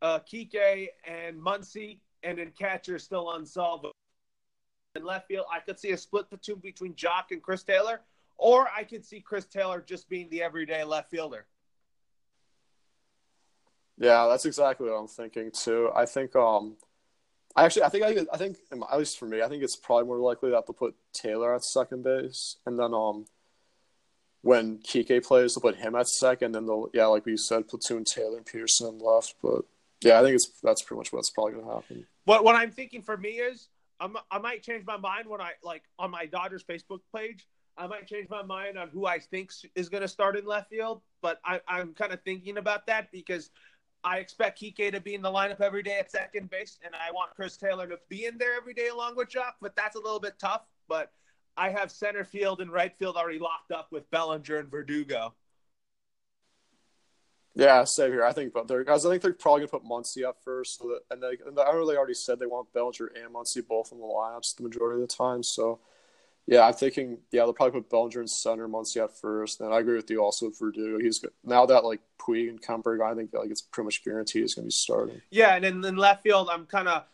uh, 0.02 0.20
Kike, 0.20 0.88
and 1.06 1.36
Muncy, 1.36 1.98
and 2.22 2.38
then 2.38 2.52
catcher 2.56 2.96
is 2.96 3.02
still 3.02 3.32
unsolved. 3.32 3.86
In 4.94 5.04
left 5.04 5.26
field, 5.26 5.46
I 5.50 5.60
could 5.60 5.80
see 5.80 5.90
a 5.92 5.96
split 5.96 6.28
platoon 6.28 6.58
between 6.58 6.94
Joc 6.94 7.30
and 7.30 7.42
Chris 7.42 7.62
Taylor, 7.62 8.02
or 8.36 8.68
I 8.76 8.84
could 8.84 9.04
see 9.04 9.20
Chris 9.20 9.46
Taylor 9.46 9.80
just 9.80 10.08
being 10.08 10.28
the 10.28 10.42
everyday 10.42 10.84
left 10.84 11.10
fielder. 11.10 11.46
Yeah, 13.98 14.26
that's 14.28 14.46
exactly 14.46 14.88
what 14.88 14.96
I'm 14.96 15.08
thinking 15.08 15.50
too. 15.50 15.90
I 15.94 16.06
think 16.06 16.34
um, 16.34 16.76
I 17.54 17.64
actually 17.64 17.84
I 17.84 17.88
think 17.88 18.04
I 18.04 18.26
I 18.32 18.36
think 18.36 18.58
at 18.70 18.98
least 18.98 19.18
for 19.18 19.26
me, 19.26 19.42
I 19.42 19.48
think 19.48 19.62
it's 19.62 19.76
probably 19.76 20.06
more 20.06 20.18
likely 20.18 20.50
that 20.50 20.66
they'll 20.66 20.74
put 20.74 20.94
Taylor 21.12 21.54
at 21.54 21.64
second 21.64 22.02
base, 22.02 22.56
and 22.66 22.78
then 22.78 22.94
um, 22.94 23.26
when 24.40 24.78
Kike 24.78 25.24
plays, 25.24 25.54
they'll 25.54 25.62
put 25.62 25.76
him 25.76 25.94
at 25.94 26.08
second, 26.08 26.46
and 26.46 26.54
then 26.54 26.66
they'll 26.66 26.90
yeah, 26.94 27.06
like 27.06 27.26
we 27.26 27.36
said, 27.36 27.68
platoon 27.68 28.04
Taylor 28.04 28.38
and 28.38 28.46
Pederson 28.46 29.00
left. 29.02 29.34
But 29.42 29.62
yeah, 30.02 30.18
I 30.18 30.22
think 30.22 30.34
it's 30.36 30.50
that's 30.62 30.82
pretty 30.82 30.98
much 30.98 31.12
what's 31.12 31.30
probably 31.30 31.54
gonna 31.54 31.74
happen. 31.74 32.06
What 32.24 32.44
what 32.44 32.54
I'm 32.54 32.70
thinking 32.70 33.02
for 33.02 33.16
me 33.16 33.30
is 33.30 33.68
I'm, 34.00 34.16
I 34.30 34.38
might 34.38 34.62
change 34.62 34.84
my 34.84 34.96
mind 34.96 35.28
when 35.28 35.40
I 35.40 35.52
like 35.62 35.84
on 35.98 36.10
my 36.10 36.26
Dodgers 36.26 36.64
Facebook 36.64 37.00
page. 37.14 37.46
I 37.76 37.86
might 37.86 38.06
change 38.06 38.28
my 38.28 38.42
mind 38.42 38.76
on 38.76 38.88
who 38.88 39.06
I 39.06 39.18
think 39.18 39.50
is 39.74 39.88
going 39.88 40.02
to 40.02 40.08
start 40.08 40.36
in 40.36 40.44
left 40.44 40.68
field, 40.68 41.00
but 41.22 41.40
I, 41.42 41.60
I'm 41.66 41.94
kind 41.94 42.12
of 42.12 42.20
thinking 42.22 42.58
about 42.58 42.86
that 42.86 43.10
because 43.10 43.48
I 44.04 44.18
expect 44.18 44.60
Kike 44.60 44.92
to 44.92 45.00
be 45.00 45.14
in 45.14 45.22
the 45.22 45.30
lineup 45.30 45.60
every 45.60 45.82
day 45.82 45.98
at 45.98 46.10
second 46.10 46.50
base, 46.50 46.78
and 46.84 46.94
I 46.94 47.12
want 47.12 47.34
Chris 47.34 47.56
Taylor 47.56 47.86
to 47.86 47.98
be 48.08 48.26
in 48.26 48.36
there 48.36 48.56
every 48.56 48.74
day 48.74 48.88
along 48.88 49.16
with 49.16 49.28
Joc. 49.28 49.52
But 49.60 49.76
that's 49.76 49.96
a 49.96 50.00
little 50.00 50.20
bit 50.20 50.34
tough. 50.38 50.62
But 50.88 51.12
I 51.56 51.70
have 51.70 51.90
center 51.90 52.24
field 52.24 52.60
and 52.60 52.72
right 52.72 52.96
field 52.98 53.16
already 53.16 53.38
locked 53.38 53.70
up 53.70 53.88
with 53.92 54.10
Bellinger 54.10 54.58
and 54.58 54.70
Verdugo. 54.70 55.34
Yeah, 57.54 57.84
same 57.84 58.12
here. 58.12 58.24
I 58.24 58.32
think, 58.32 58.54
but 58.54 58.66
they're 58.66 58.82
guys. 58.82 59.04
I 59.04 59.10
think 59.10 59.22
they're 59.22 59.34
probably 59.34 59.66
gonna 59.66 59.68
put 59.68 59.84
Muncy 59.84 60.24
up 60.24 60.38
first, 60.42 60.78
so 60.78 60.88
that, 60.88 61.00
and 61.10 61.22
they, 61.22 61.36
and 61.46 61.58
I 61.58 61.72
know 61.72 61.86
they 61.86 61.96
already 61.96 62.14
said 62.14 62.38
they 62.38 62.46
want 62.46 62.72
Bellinger 62.72 63.12
and 63.14 63.32
Muncy 63.32 63.66
both 63.66 63.92
in 63.92 63.98
the 63.98 64.04
lineups 64.04 64.56
the 64.56 64.62
majority 64.62 65.02
of 65.02 65.08
the 65.08 65.14
time. 65.14 65.42
So, 65.42 65.78
yeah, 66.46 66.66
I'm 66.66 66.74
thinking, 66.74 67.18
yeah, 67.30 67.42
they'll 67.42 67.52
probably 67.52 67.80
put 67.80 67.90
Bellinger 67.90 68.20
in 68.20 68.26
center, 68.26 68.68
Muncy 68.68 69.02
at 69.02 69.16
first. 69.16 69.60
And 69.60 69.72
I 69.72 69.78
agree 69.80 69.96
with 69.96 70.10
you 70.10 70.22
also 70.22 70.46
with 70.46 70.58
Verdugo. 70.58 70.98
He's 70.98 71.18
good. 71.20 71.30
now 71.44 71.66
that 71.66 71.84
like 71.84 72.00
Puig 72.20 72.48
and 72.48 72.60
Kemper, 72.60 73.02
I 73.02 73.14
think 73.14 73.30
like 73.32 73.50
it's 73.50 73.62
pretty 73.62 73.86
much 73.86 74.04
guaranteed 74.04 74.42
he's 74.42 74.54
gonna 74.54 74.66
be 74.66 74.70
starting. 74.72 75.20
Yeah, 75.30 75.54
and 75.54 75.64
then 75.64 75.84
in 75.84 75.96
left 75.96 76.22
field, 76.22 76.48
I'm 76.50 76.66
kind 76.66 76.88
of 76.88 77.04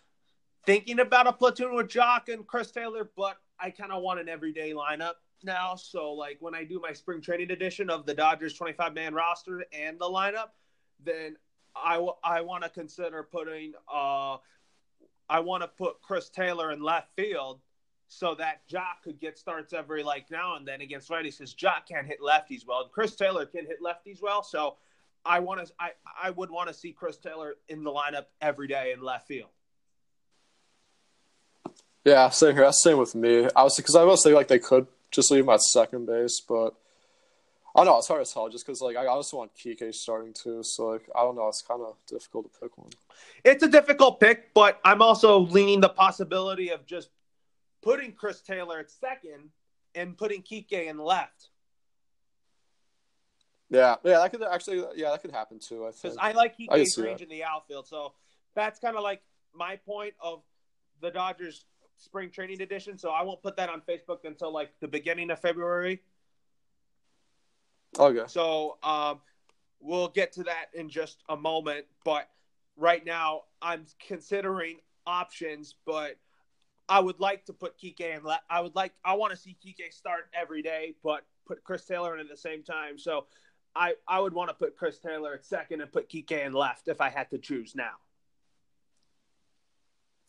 thinking 0.64 1.00
about 1.00 1.26
a 1.26 1.32
platoon 1.32 1.74
with 1.74 1.88
Joc 1.88 2.32
and 2.32 2.46
Chris 2.46 2.70
Taylor, 2.70 3.10
but 3.16 3.38
I 3.60 3.70
kind 3.70 3.92
of 3.92 4.02
want 4.02 4.20
an 4.20 4.28
everyday 4.28 4.72
lineup 4.72 5.14
now. 5.42 5.74
So, 5.76 6.12
like 6.12 6.38
when 6.40 6.54
I 6.54 6.64
do 6.64 6.80
my 6.80 6.92
spring 6.92 7.20
training 7.20 7.50
edition 7.50 7.90
of 7.90 8.06
the 8.06 8.14
Dodgers 8.14 8.54
25 8.54 8.94
man 8.94 9.14
roster 9.14 9.64
and 9.72 9.98
the 9.98 10.06
lineup, 10.06 10.50
then 11.04 11.36
I, 11.76 11.94
w- 11.94 12.14
I 12.24 12.40
want 12.40 12.64
to 12.64 12.70
consider 12.70 13.22
putting 13.22 13.74
uh 13.92 14.38
I 15.30 15.40
want 15.40 15.62
to 15.62 15.68
put 15.68 16.00
Chris 16.00 16.30
Taylor 16.30 16.72
in 16.72 16.82
left 16.82 17.14
field 17.14 17.60
so 18.08 18.34
that 18.36 18.66
Joc 18.68 19.02
could 19.04 19.20
get 19.20 19.38
starts 19.38 19.72
every 19.72 20.02
like 20.02 20.30
now 20.30 20.56
and 20.56 20.66
then 20.66 20.80
against 20.80 21.10
righties 21.10 21.38
because 21.38 21.54
Joc 21.54 21.86
can't 21.88 22.06
hit 22.06 22.20
lefties 22.20 22.66
well 22.66 22.80
and 22.80 22.90
Chris 22.90 23.14
Taylor 23.14 23.46
can 23.46 23.66
hit 23.66 23.78
lefties 23.82 24.22
well. 24.22 24.42
So 24.42 24.76
I 25.24 25.40
want 25.40 25.66
to 25.66 25.72
I 25.78 25.90
I 26.20 26.30
would 26.30 26.50
want 26.50 26.68
to 26.68 26.74
see 26.74 26.92
Chris 26.92 27.18
Taylor 27.18 27.56
in 27.68 27.84
the 27.84 27.90
lineup 27.90 28.26
every 28.40 28.66
day 28.66 28.92
in 28.92 29.02
left 29.02 29.28
field. 29.28 29.50
Yeah, 32.04 32.30
same 32.30 32.54
here. 32.54 32.64
That's 32.64 32.82
same 32.82 32.96
with 32.96 33.14
me. 33.14 33.48
I 33.54 33.62
was 33.62 33.76
because 33.76 33.94
I 33.94 34.04
was 34.04 34.22
thinking 34.22 34.36
like 34.36 34.48
they 34.48 34.58
could 34.58 34.86
just 35.10 35.30
leave 35.30 35.44
him 35.44 35.50
at 35.50 35.60
second 35.60 36.06
base, 36.06 36.40
but 36.40 36.74
I 37.74 37.84
don't 37.84 37.86
know. 37.86 37.98
It's 37.98 38.08
hard 38.08 38.24
to 38.24 38.32
tell 38.32 38.48
just 38.48 38.66
because 38.66 38.80
like 38.80 38.96
I 38.96 39.06
also 39.06 39.36
want 39.36 39.54
Kike 39.54 39.94
starting 39.94 40.32
too. 40.32 40.62
So 40.62 40.86
like 40.86 41.08
I 41.14 41.20
don't 41.20 41.36
know. 41.36 41.48
It's 41.48 41.60
kind 41.60 41.82
of 41.82 41.96
difficult 42.06 42.50
to 42.52 42.60
pick 42.60 42.78
one. 42.78 42.88
It's 43.44 43.62
a 43.62 43.68
difficult 43.68 44.18
pick, 44.20 44.54
but 44.54 44.80
I'm 44.84 45.02
also 45.02 45.40
leaning 45.40 45.80
the 45.80 45.90
possibility 45.90 46.70
of 46.70 46.86
just 46.86 47.10
putting 47.82 48.12
Chris 48.12 48.40
Taylor 48.40 48.78
at 48.80 48.90
second 48.90 49.50
and 49.94 50.16
putting 50.16 50.42
Kike 50.42 50.72
in 50.72 50.98
left 50.98 51.48
Yeah, 53.70 53.96
yeah, 54.04 54.18
that 54.18 54.30
could 54.30 54.42
actually, 54.42 54.84
yeah, 54.96 55.10
that 55.10 55.20
could 55.22 55.30
happen 55.30 55.58
too. 55.58 55.86
I 55.86 55.90
think. 55.90 56.14
I 56.18 56.32
like 56.32 56.56
Kike's 56.56 56.96
range 56.98 57.18
that. 57.18 57.24
in 57.24 57.28
the 57.30 57.44
outfield. 57.44 57.86
So 57.86 58.12
that's 58.54 58.78
kind 58.78 58.96
of 58.96 59.02
like 59.02 59.22
my 59.54 59.76
point 59.76 60.14
of 60.20 60.42
the 61.00 61.10
Dodgers 61.10 61.64
spring 61.98 62.30
training 62.30 62.62
edition. 62.62 62.98
So 62.98 63.10
I 63.10 63.22
won't 63.22 63.42
put 63.42 63.56
that 63.56 63.68
on 63.68 63.82
Facebook 63.88 64.24
until 64.24 64.52
like 64.52 64.70
the 64.80 64.88
beginning 64.88 65.30
of 65.30 65.40
February. 65.40 66.02
okay. 67.98 68.24
So 68.26 68.78
um, 68.82 69.20
we'll 69.80 70.08
get 70.08 70.32
to 70.32 70.44
that 70.44 70.66
in 70.74 70.88
just 70.88 71.22
a 71.28 71.36
moment. 71.36 71.86
But 72.04 72.28
right 72.76 73.04
now, 73.04 73.42
I'm 73.60 73.84
considering 74.06 74.78
options. 75.06 75.74
But 75.84 76.16
I 76.88 77.00
would 77.00 77.20
like 77.20 77.44
to 77.46 77.52
put 77.52 77.78
Kike 77.78 78.16
and 78.16 78.24
Le- 78.24 78.40
I 78.48 78.60
would 78.60 78.74
like. 78.74 78.92
I 79.04 79.14
want 79.14 79.32
to 79.32 79.36
see 79.36 79.56
Kike 79.64 79.92
start 79.92 80.28
every 80.34 80.62
day. 80.62 80.94
But 81.02 81.24
put 81.46 81.64
Chris 81.64 81.84
Taylor 81.84 82.14
in 82.14 82.20
at 82.20 82.28
the 82.28 82.36
same 82.36 82.62
time. 82.62 82.98
So 82.98 83.26
I 83.74 83.94
I 84.06 84.20
would 84.20 84.32
want 84.32 84.50
to 84.50 84.54
put 84.54 84.76
Chris 84.76 84.98
Taylor 84.98 85.34
at 85.34 85.44
second 85.44 85.80
and 85.80 85.90
put 85.90 86.08
Kike 86.08 86.30
in 86.30 86.52
left 86.52 86.88
if 86.88 87.00
I 87.00 87.08
had 87.08 87.30
to 87.30 87.38
choose 87.38 87.74
now. 87.74 87.92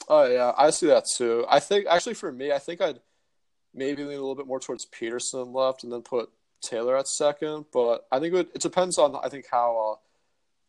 Oh 0.07 0.25
yeah, 0.25 0.53
I 0.57 0.71
see 0.71 0.87
that 0.87 1.05
too. 1.05 1.45
I 1.47 1.59
think 1.59 1.85
actually 1.87 2.15
for 2.15 2.31
me, 2.31 2.51
I 2.51 2.59
think 2.59 2.81
I'd 2.81 2.99
maybe 3.73 4.03
lean 4.03 4.17
a 4.17 4.21
little 4.21 4.35
bit 4.35 4.47
more 4.47 4.59
towards 4.59 4.87
Pederson 4.87 5.53
left 5.53 5.83
and 5.83 5.93
then 5.93 6.01
put 6.01 6.29
Taylor 6.61 6.97
at 6.97 7.07
second. 7.07 7.65
But 7.71 8.07
I 8.11 8.19
think 8.19 8.33
it, 8.33 8.37
would, 8.37 8.49
it 8.55 8.61
depends 8.61 8.97
on 8.97 9.15
I 9.23 9.29
think 9.29 9.45
how 9.51 9.99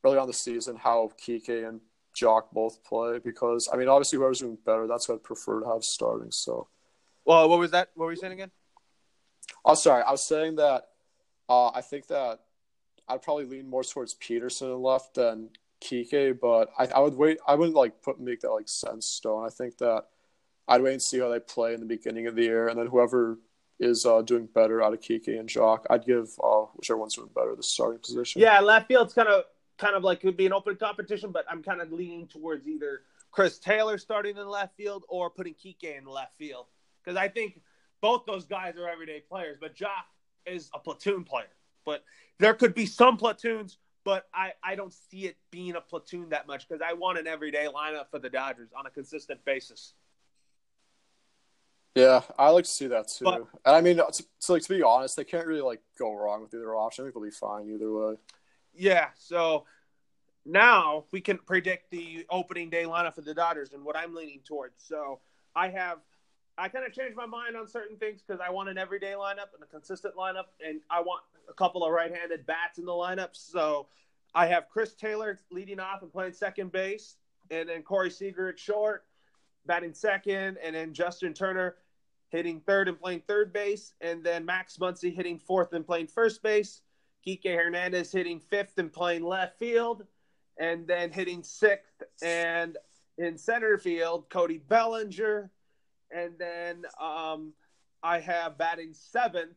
uh, 0.04 0.06
early 0.06 0.18
on 0.18 0.26
the 0.26 0.35
season 0.35 0.76
how 0.76 1.11
Kike 1.26 1.66
and 1.66 1.80
Joc 2.17 2.52
both 2.52 2.83
play 2.85 3.19
because 3.19 3.69
I 3.73 3.76
mean 3.76 3.88
obviously 3.88 4.19
whoever's 4.19 4.40
doing 4.40 4.59
better 4.64 4.87
that's 4.87 5.09
what 5.09 5.17
I'd 5.17 5.23
prefer 5.23 5.61
to 5.61 5.69
have 5.69 5.85
starting. 5.85 6.31
So, 6.31 6.69
well, 7.25 7.49
what 7.49 7.59
was 7.59 7.71
that? 7.73 7.90
What 7.95 8.07
were 8.07 8.12
you 8.12 8.19
saying 8.19 8.33
again? 8.33 8.50
Oh, 9.64 9.75
sorry, 9.75 10.02
I 10.02 10.11
was 10.11 10.26
saying 10.26 10.57
that 10.57 10.88
uh, 11.49 11.69
I 11.69 11.81
think 11.81 12.07
that 12.09 12.40
I'd 13.09 13.23
probably 13.23 13.45
lean 13.45 13.69
more 13.69 13.83
towards 13.83 14.14
Pederson 14.14 14.81
left 14.81 15.14
than 15.14 15.50
Kike, 15.83 16.38
but 16.40 16.71
I, 16.79 16.87
I 16.87 17.00
would 17.00 17.14
wait. 17.14 17.38
I 17.47 17.55
wouldn't 17.55 17.76
like 17.76 18.02
put 18.02 18.21
make 18.21 18.40
that 18.40 18.52
like 18.52 18.69
sense 18.69 19.07
stone. 19.07 19.45
I 19.45 19.50
think 19.50 19.79
that 19.79 20.05
I'd 20.69 20.83
wait 20.83 20.93
and 20.93 21.02
see 21.02 21.19
how 21.19 21.29
they 21.29 21.40
play 21.40 21.75
in 21.75 21.81
the 21.81 21.87
beginning 21.87 22.26
of 22.26 22.37
the 22.37 22.43
year, 22.43 22.69
and 22.69 22.79
then 22.79 22.87
whoever 22.87 23.38
is 23.81 24.05
uh, 24.05 24.23
doing 24.23 24.47
better 24.47 24.83
out 24.83 24.93
of 24.93 25.00
Kike 25.00 25.38
and 25.38 25.49
Joc, 25.49 25.87
I'd 25.88 26.05
give 26.05 26.29
uh, 26.43 26.67
whichever 26.75 26.99
one's 26.99 27.17
doing 27.17 27.31
better 27.35 27.57
the 27.57 27.62
starting 27.62 27.99
position. 27.99 28.43
Yeah, 28.43 28.61
left 28.61 28.88
field's 28.88 29.14
kind 29.14 29.29
of 29.29 29.45
kind 29.81 29.97
of 29.97 30.05
like 30.05 30.21
could 30.21 30.37
be 30.37 30.47
an 30.47 30.53
open 30.53 30.77
competition, 30.77 31.33
but 31.33 31.45
I'm 31.51 31.63
kind 31.63 31.81
of 31.81 31.91
leaning 31.91 32.29
towards 32.29 32.69
either 32.69 33.03
Chris 33.33 33.59
Taylor 33.59 33.99
starting 33.99 34.37
in 34.37 34.47
left 34.47 34.77
field 34.77 35.05
or 35.09 35.31
putting 35.31 35.55
Kike 35.55 35.99
in 35.99 36.05
left 36.05 36.37
field 36.37 36.67
because 37.03 37.17
I 37.17 37.29
think 37.29 37.61
both 38.01 38.27
those 38.27 38.45
guys 38.45 38.77
are 38.77 38.89
everyday 38.89 39.21
players, 39.21 39.57
but 39.61 39.75
Joc 39.75 39.89
is 40.47 40.71
a 40.75 40.79
platoon 40.79 41.25
player. 41.25 41.47
But 41.85 42.05
there 42.39 42.55
could 42.55 42.75
be 42.75 42.87
some 42.87 43.17
platoons, 43.17 43.79
but 44.05 44.27
I, 44.35 44.53
I 44.63 44.75
don't 44.75 44.93
see 44.93 45.27
it 45.27 45.37
being 45.51 45.77
a 45.77 45.81
platoon 45.81 46.29
that 46.31 46.47
much 46.47 46.69
because 46.69 46.83
I 46.87 46.93
want 46.93 47.19
an 47.19 47.27
everyday 47.27 47.67
lineup 47.67 48.11
for 48.11 48.19
the 48.19 48.29
Dodgers 48.29 48.69
on 48.77 48.87
a 48.87 48.91
consistent 48.91 49.45
basis. 49.45 49.95
Yeah, 51.95 52.21
I 52.39 52.51
like 52.51 52.65
to 52.65 52.71
see 52.71 52.87
that 52.87 53.09
too. 53.09 53.25
But, 53.25 53.47
and 53.65 53.77
I 53.77 53.81
mean, 53.81 53.97
to, 53.97 54.25
to, 54.43 54.53
like 54.53 54.63
to 54.63 54.69
be 54.69 54.83
honest, 54.83 55.17
they 55.17 55.25
can't 55.25 55.47
really 55.47 55.63
like 55.63 55.81
go 55.99 56.15
wrong 56.15 56.43
with 56.43 56.55
either 56.55 56.75
option. 56.75 57.05
I 57.05 57.07
think 57.07 57.15
they'll 57.15 57.25
be 57.25 57.31
fine 57.31 57.69
either 57.69 57.93
way. 57.93 58.15
Yeah. 58.81 59.09
So 59.15 59.67
now 60.47 61.05
we 61.13 61.21
can 61.21 61.37
predict 61.37 61.91
the 61.91 62.25
opening 62.31 62.71
day 62.71 62.85
lineup 62.85 63.15
for 63.15 63.21
the 63.21 63.35
Dodgers 63.35 63.75
and 63.75 63.85
what 63.85 63.95
I'm 63.95 64.15
leaning 64.15 64.41
towards. 64.45 64.83
So 64.83 65.21
I 65.55 65.69
have 65.69 65.99
I 66.57 66.69
kind 66.69 66.85
of 66.85 66.93
changed 66.93 67.17
my 67.17 67.27
mind 67.27 67.57
on 67.57 67.69
certain 67.69 67.97
things 67.97 68.23
because 68.27 68.41
I 68.41 68.51
want 68.51 68.69
an 68.69 68.79
everyday 68.79 69.13
lineup 69.13 69.55
and 69.55 69.63
a 69.63 69.67
consistent 69.67 70.15
lineup, 70.15 70.47
and 70.67 70.81
I 70.91 71.01
want 71.01 71.23
a 71.49 71.55
couple 71.55 71.85
of 71.85 71.93
right-handed 71.93 72.45
bats 72.47 72.79
in 72.79 72.85
the 72.85 72.93
lineup. 72.93 73.31
So 73.33 73.87
I 74.35 74.47
have 74.47 74.69
Chris 74.69 74.95
Taylor 74.95 75.39
leading 75.51 75.81
off 75.81 76.03
and 76.03 76.13
playing 76.13 76.35
second 76.35 76.71
base, 76.71 77.17
and 77.51 77.69
then 77.69 77.83
Corey 77.83 78.11
Seager 78.11 78.51
at 78.51 78.59
short, 78.59 79.05
batting 79.65 79.95
second, 79.95 80.59
and 80.63 80.75
then 80.75 80.93
Justin 80.93 81.33
Turner 81.33 81.77
hitting 82.29 82.61
third 82.61 82.89
and 82.89 83.01
playing 83.01 83.23
third 83.27 83.53
base, 83.55 83.95
and 84.03 84.23
then 84.23 84.45
Max 84.45 84.77
Muncy 84.77 85.15
hitting 85.15 85.39
fourth 85.39 85.73
and 85.73 85.87
playing 85.87 86.09
first 86.09 86.43
base. 86.43 86.83
Kike 87.27 87.55
Hernandez 87.55 88.12
hitting 88.12 88.41
fifth 88.41 88.79
and 88.79 88.93
playing 88.93 89.25
left 89.25 89.59
field, 89.59 90.05
and 90.59 90.87
then 90.87 91.11
hitting 91.11 91.43
sixth 91.43 92.03
and 92.23 92.77
in 93.19 93.37
center 93.37 93.79
field, 93.79 94.29
Cody 94.31 94.59
Bellinger 94.59 95.50
and 96.11 96.33
then 96.39 96.85
um, 97.00 97.53
I 98.03 98.21
have 98.21 98.59
batting 98.59 98.93
seventh 98.93 99.57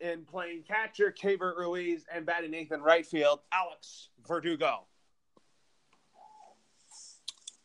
in 0.00 0.24
playing 0.24 0.64
catcher, 0.66 1.14
Keibert 1.16 1.56
Ruiz, 1.56 2.04
and 2.12 2.26
batting 2.26 2.54
eighth 2.54 2.72
in 2.72 2.80
right 2.82 3.06
field, 3.06 3.40
Alex 3.52 4.08
Verdugo. 4.26 4.84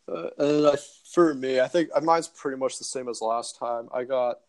Uh, 0.07 0.29
and 0.37 0.67
I, 0.67 0.77
for 1.13 1.33
me, 1.33 1.59
I 1.59 1.67
think 1.67 1.89
uh, 1.95 2.01
mine's 2.01 2.27
pretty 2.27 2.57
much 2.57 2.77
the 2.77 2.83
same 2.83 3.07
as 3.09 3.21
last 3.21 3.57
time. 3.57 3.89
I 3.93 4.03
got 4.03 4.39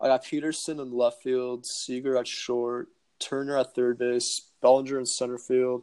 I 0.00 0.08
got 0.08 0.24
Pederson 0.24 0.80
in 0.80 0.92
left 0.92 1.22
field, 1.22 1.64
Seager 1.64 2.16
at 2.16 2.26
short, 2.26 2.88
Turner 3.18 3.56
at 3.58 3.74
third 3.74 3.98
base, 3.98 4.50
Bellinger 4.62 4.98
in 4.98 5.06
center 5.06 5.38
field, 5.38 5.82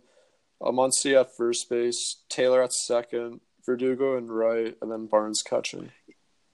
Muncy 0.61 1.19
at 1.19 1.35
first 1.35 1.69
base, 1.69 2.23
Taylor 2.29 2.63
at 2.63 2.73
second, 2.73 3.41
Verdugo 3.65 4.17
in 4.17 4.29
right, 4.29 4.75
and 4.81 4.91
then 4.91 5.07
Barnes 5.07 5.41
catching. 5.41 5.91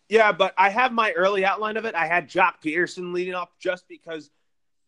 Yeah, 0.09 0.31
but 0.31 0.53
I 0.57 0.69
have 0.69 0.91
my 0.91 1.11
early 1.11 1.45
outline 1.45 1.77
of 1.77 1.85
it. 1.85 1.93
I 1.93 2.07
had 2.07 2.29
Joc 2.29 2.55
Pederson 2.63 3.13
leading 3.13 3.35
off 3.35 3.49
just 3.59 3.87
because 3.87 4.31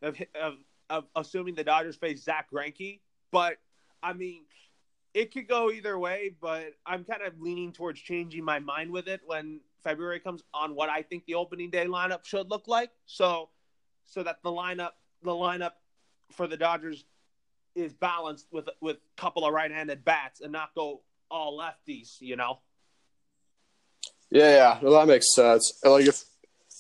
of, 0.02 0.20
of, 0.40 0.56
of 0.90 1.06
assuming 1.16 1.54
the 1.54 1.64
Dodgers 1.64 1.96
face 1.96 2.24
Zack 2.24 2.48
Greinke. 2.52 3.00
But 3.32 3.58
I 4.02 4.14
mean, 4.14 4.44
it 5.14 5.32
could 5.32 5.48
go 5.48 5.70
either 5.70 5.98
way. 6.00 6.32
But 6.42 6.74
I'm 6.88 7.04
kind 7.04 7.22
of 7.22 7.40
leaning 7.40 7.72
towards 7.72 8.00
changing 8.02 8.44
my 8.44 8.58
mind 8.58 8.92
with 8.92 9.08
it 9.08 9.22
when 9.24 9.60
February 9.84 10.20
comes 10.20 10.42
on 10.56 10.74
what 10.74 10.90
I 10.90 11.04
think 11.04 11.26
the 11.26 11.36
opening 11.36 11.70
day 11.70 11.86
lineup 11.86 12.26
should 12.26 12.50
look 12.50 12.68
like. 12.68 12.90
So, 13.06 13.50
so 14.08 14.24
that 14.24 14.38
the 14.44 14.50
lineup, 14.50 14.92
the 15.22 15.32
lineup 15.32 15.74
for 16.32 16.48
the 16.48 16.58
Dodgers 16.58 17.06
is 17.76 17.94
balanced 17.94 18.48
with 18.52 18.70
with 18.82 18.98
a 18.98 19.22
couple 19.22 19.46
of 19.46 19.54
right-handed 19.54 20.04
bats 20.04 20.42
and 20.42 20.52
not 20.52 20.74
go 20.76 21.02
all 21.30 21.58
lefties. 21.58 22.20
You 22.20 22.36
know. 22.36 22.60
Yeah, 24.30 24.56
yeah, 24.56 24.80
well, 24.82 24.94
that 24.94 25.08
makes 25.08 25.36
sense. 25.36 25.80
Like 25.84 26.08
if 26.08 26.24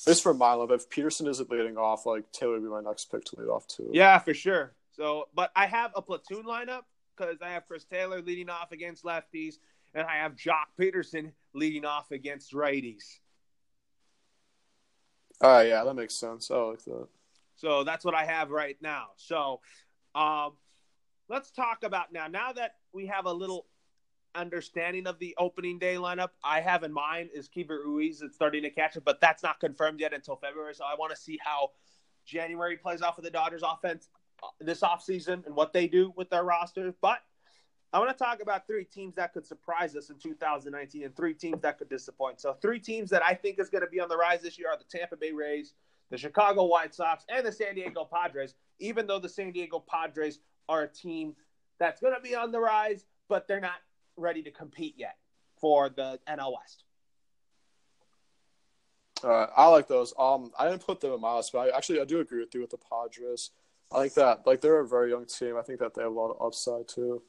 this 0.05 0.21
for 0.21 0.33
my 0.33 0.53
love, 0.53 0.71
if 0.71 0.89
Pederson 0.89 1.27
isn't 1.27 1.49
leading 1.51 1.77
off, 1.77 2.05
like 2.05 2.31
Taylor 2.31 2.53
would 2.53 2.63
be 2.63 2.69
my 2.69 2.81
next 2.81 3.11
pick 3.11 3.25
to 3.25 3.39
lead 3.39 3.49
off 3.49 3.67
too. 3.67 3.89
Yeah, 3.91 4.17
for 4.19 4.33
sure. 4.33 4.73
So, 4.93 5.27
but 5.35 5.51
I 5.55 5.67
have 5.67 5.91
a 5.95 6.01
platoon 6.01 6.43
lineup 6.43 6.83
because 7.15 7.37
I 7.41 7.49
have 7.49 7.67
Chris 7.67 7.83
Taylor 7.83 8.21
leading 8.21 8.49
off 8.49 8.71
against 8.71 9.03
lefties, 9.03 9.55
and 9.93 10.07
I 10.07 10.17
have 10.17 10.35
Joc 10.35 10.65
Pederson 10.79 11.31
leading 11.53 11.85
off 11.85 12.11
against 12.11 12.53
righties. 12.53 13.03
All 15.41 15.49
right, 15.49 15.67
yeah, 15.67 15.83
that 15.83 15.93
makes 15.95 16.19
sense. 16.19 16.51
I 16.51 16.55
like 16.55 16.83
that. 16.85 17.07
So 17.61 17.83
that's 17.83 18.03
what 18.03 18.15
I 18.15 18.25
have 18.25 18.49
right 18.49 18.75
now. 18.81 19.09
So, 19.17 19.61
um, 20.15 20.53
let's 21.29 21.51
talk 21.51 21.83
about 21.83 22.11
now. 22.11 22.25
Now 22.25 22.51
that 22.53 22.71
we 22.91 23.05
have 23.05 23.27
a 23.27 23.31
little 23.31 23.67
understanding 24.33 25.05
of 25.05 25.19
the 25.19 25.35
opening 25.37 25.77
day 25.77 25.95
lineup 25.95 26.29
I 26.43 26.59
have 26.61 26.83
in 26.83 26.91
mind 26.91 27.29
is 27.35 27.47
Keibert 27.47 27.83
Ruiz 27.85 28.23
is 28.23 28.33
starting 28.33 28.63
to 28.63 28.71
catch 28.71 28.95
it, 28.95 29.05
but 29.05 29.21
that's 29.21 29.43
not 29.43 29.59
confirmed 29.59 29.99
yet 29.99 30.11
until 30.11 30.37
February. 30.37 30.73
So 30.73 30.85
I 30.85 30.95
want 30.97 31.11
to 31.11 31.21
see 31.21 31.37
how 31.43 31.69
January 32.25 32.77
plays 32.77 33.03
off 33.03 33.19
of 33.19 33.23
the 33.23 33.29
Dodgers 33.29 33.61
offense 33.63 34.09
uh, 34.41 34.47
this 34.59 34.81
offseason 34.81 35.45
and 35.45 35.55
what 35.55 35.71
they 35.71 35.87
do 35.87 36.11
with 36.17 36.31
their 36.31 36.43
rosters. 36.43 36.95
But 36.99 37.19
I 37.93 37.99
want 37.99 38.09
to 38.09 38.23
talk 38.23 38.41
about 38.41 38.65
three 38.65 38.85
teams 38.85 39.13
that 39.15 39.33
could 39.33 39.45
surprise 39.45 39.95
us 39.95 40.09
in 40.09 40.17
2019 40.17 41.03
and 41.03 41.15
three 41.15 41.35
teams 41.35 41.61
that 41.61 41.77
could 41.77 41.89
disappoint. 41.89 42.41
So 42.41 42.53
three 42.59 42.79
teams 42.79 43.11
that 43.11 43.23
I 43.23 43.35
think 43.35 43.59
is 43.59 43.69
going 43.69 43.83
to 43.83 43.89
be 43.89 43.99
on 43.99 44.09
the 44.09 44.17
rise 44.17 44.41
this 44.41 44.57
year 44.57 44.69
are 44.69 44.77
the 44.77 44.97
Tampa 44.97 45.15
Bay 45.15 45.31
Rays, 45.31 45.75
the 46.11 46.17
Chicago 46.17 46.65
White 46.65 46.93
Sox, 46.93 47.25
and 47.29 47.43
the 47.43 47.51
San 47.51 47.73
Diego 47.73 48.05
Padres. 48.05 48.53
Even 48.79 49.07
though 49.07 49.17
the 49.17 49.29
San 49.29 49.51
Diego 49.51 49.79
Padres 49.79 50.39
are 50.69 50.83
a 50.83 50.87
team 50.87 51.35
that's 51.79 51.99
going 51.99 52.13
to 52.13 52.21
be 52.21 52.35
on 52.35 52.51
the 52.51 52.59
rise, 52.59 53.05
but 53.27 53.47
they're 53.47 53.61
not 53.61 53.79
ready 54.17 54.43
to 54.43 54.51
compete 54.51 54.95
yet 54.97 55.15
for 55.59 55.89
the 55.89 56.19
NL 56.27 56.53
West. 56.53 56.83
Uh, 59.23 59.47
I 59.55 59.67
like 59.67 59.87
those. 59.87 60.13
Um, 60.19 60.51
I 60.59 60.69
didn't 60.69 60.85
put 60.85 60.99
them 60.99 61.13
in 61.13 61.21
my 61.21 61.37
list, 61.37 61.51
but 61.53 61.59
I, 61.59 61.77
actually 61.77 62.01
I 62.01 62.05
do 62.05 62.19
agree 62.19 62.41
with 62.41 62.53
you 62.53 62.61
with 62.61 62.71
the 62.71 62.77
Padres. 62.77 63.51
I 63.91 64.01
think 64.01 64.13
that 64.15 64.45
like 64.45 64.61
they're 64.61 64.79
a 64.79 64.87
very 64.87 65.11
young 65.11 65.25
team. 65.25 65.55
I 65.57 65.61
think 65.61 65.79
that 65.79 65.93
they 65.93 66.01
have 66.01 66.11
a 66.11 66.15
lot 66.15 66.31
of 66.31 66.45
upside 66.45 66.87
too. 66.87 67.21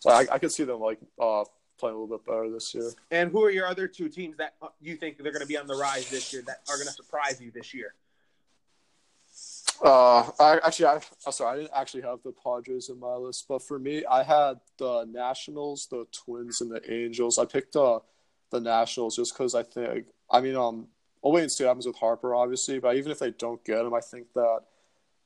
So 0.00 0.10
I, 0.10 0.26
I 0.32 0.38
could 0.38 0.52
see 0.52 0.64
them 0.64 0.80
like 0.80 0.98
uh, 1.20 1.44
playing 1.78 1.96
a 1.96 1.98
little 1.98 2.18
bit 2.18 2.26
better 2.26 2.50
this 2.50 2.74
year. 2.74 2.90
And 3.10 3.30
who 3.30 3.44
are 3.44 3.50
your 3.50 3.66
other 3.66 3.86
two 3.86 4.08
teams 4.08 4.36
that 4.38 4.54
uh, 4.62 4.68
you 4.80 4.96
think 4.96 5.18
they're 5.18 5.32
going 5.32 5.42
to 5.42 5.46
be 5.46 5.58
on 5.58 5.66
the 5.66 5.76
rise 5.76 6.08
this 6.08 6.32
year 6.32 6.42
that 6.46 6.62
are 6.68 6.76
going 6.76 6.88
to 6.88 6.92
surprise 6.92 7.40
you 7.40 7.50
this 7.50 7.74
year? 7.74 7.94
Uh, 9.84 10.30
I 10.40 10.58
actually, 10.64 10.86
I, 10.86 10.94
I'm 11.26 11.32
sorry, 11.32 11.52
I 11.52 11.60
didn't 11.60 11.76
actually 11.76 12.02
have 12.04 12.20
the 12.24 12.32
Padres 12.32 12.88
in 12.88 12.98
my 12.98 13.16
list, 13.16 13.44
but 13.46 13.62
for 13.62 13.78
me, 13.78 14.02
I 14.06 14.22
had 14.22 14.54
the 14.78 15.04
Nationals, 15.04 15.86
the 15.90 16.06
Twins, 16.10 16.62
and 16.62 16.70
the 16.70 16.80
Angels. 16.90 17.38
I 17.38 17.44
picked 17.44 17.76
uh, 17.76 17.98
the 18.50 18.60
Nationals 18.60 19.16
just 19.16 19.34
because 19.34 19.54
I 19.54 19.62
think, 19.62 20.06
I 20.30 20.40
mean, 20.40 20.56
um, 20.56 20.86
I'll 21.22 21.32
wait 21.32 21.42
and 21.42 21.52
see 21.52 21.64
what 21.64 21.68
happens 21.68 21.86
with 21.86 21.96
Harper, 21.98 22.34
obviously, 22.34 22.78
but 22.78 22.96
even 22.96 23.12
if 23.12 23.18
they 23.18 23.32
don't 23.32 23.62
get 23.62 23.84
him, 23.84 23.92
I 23.92 24.00
think 24.00 24.32
that 24.34 24.60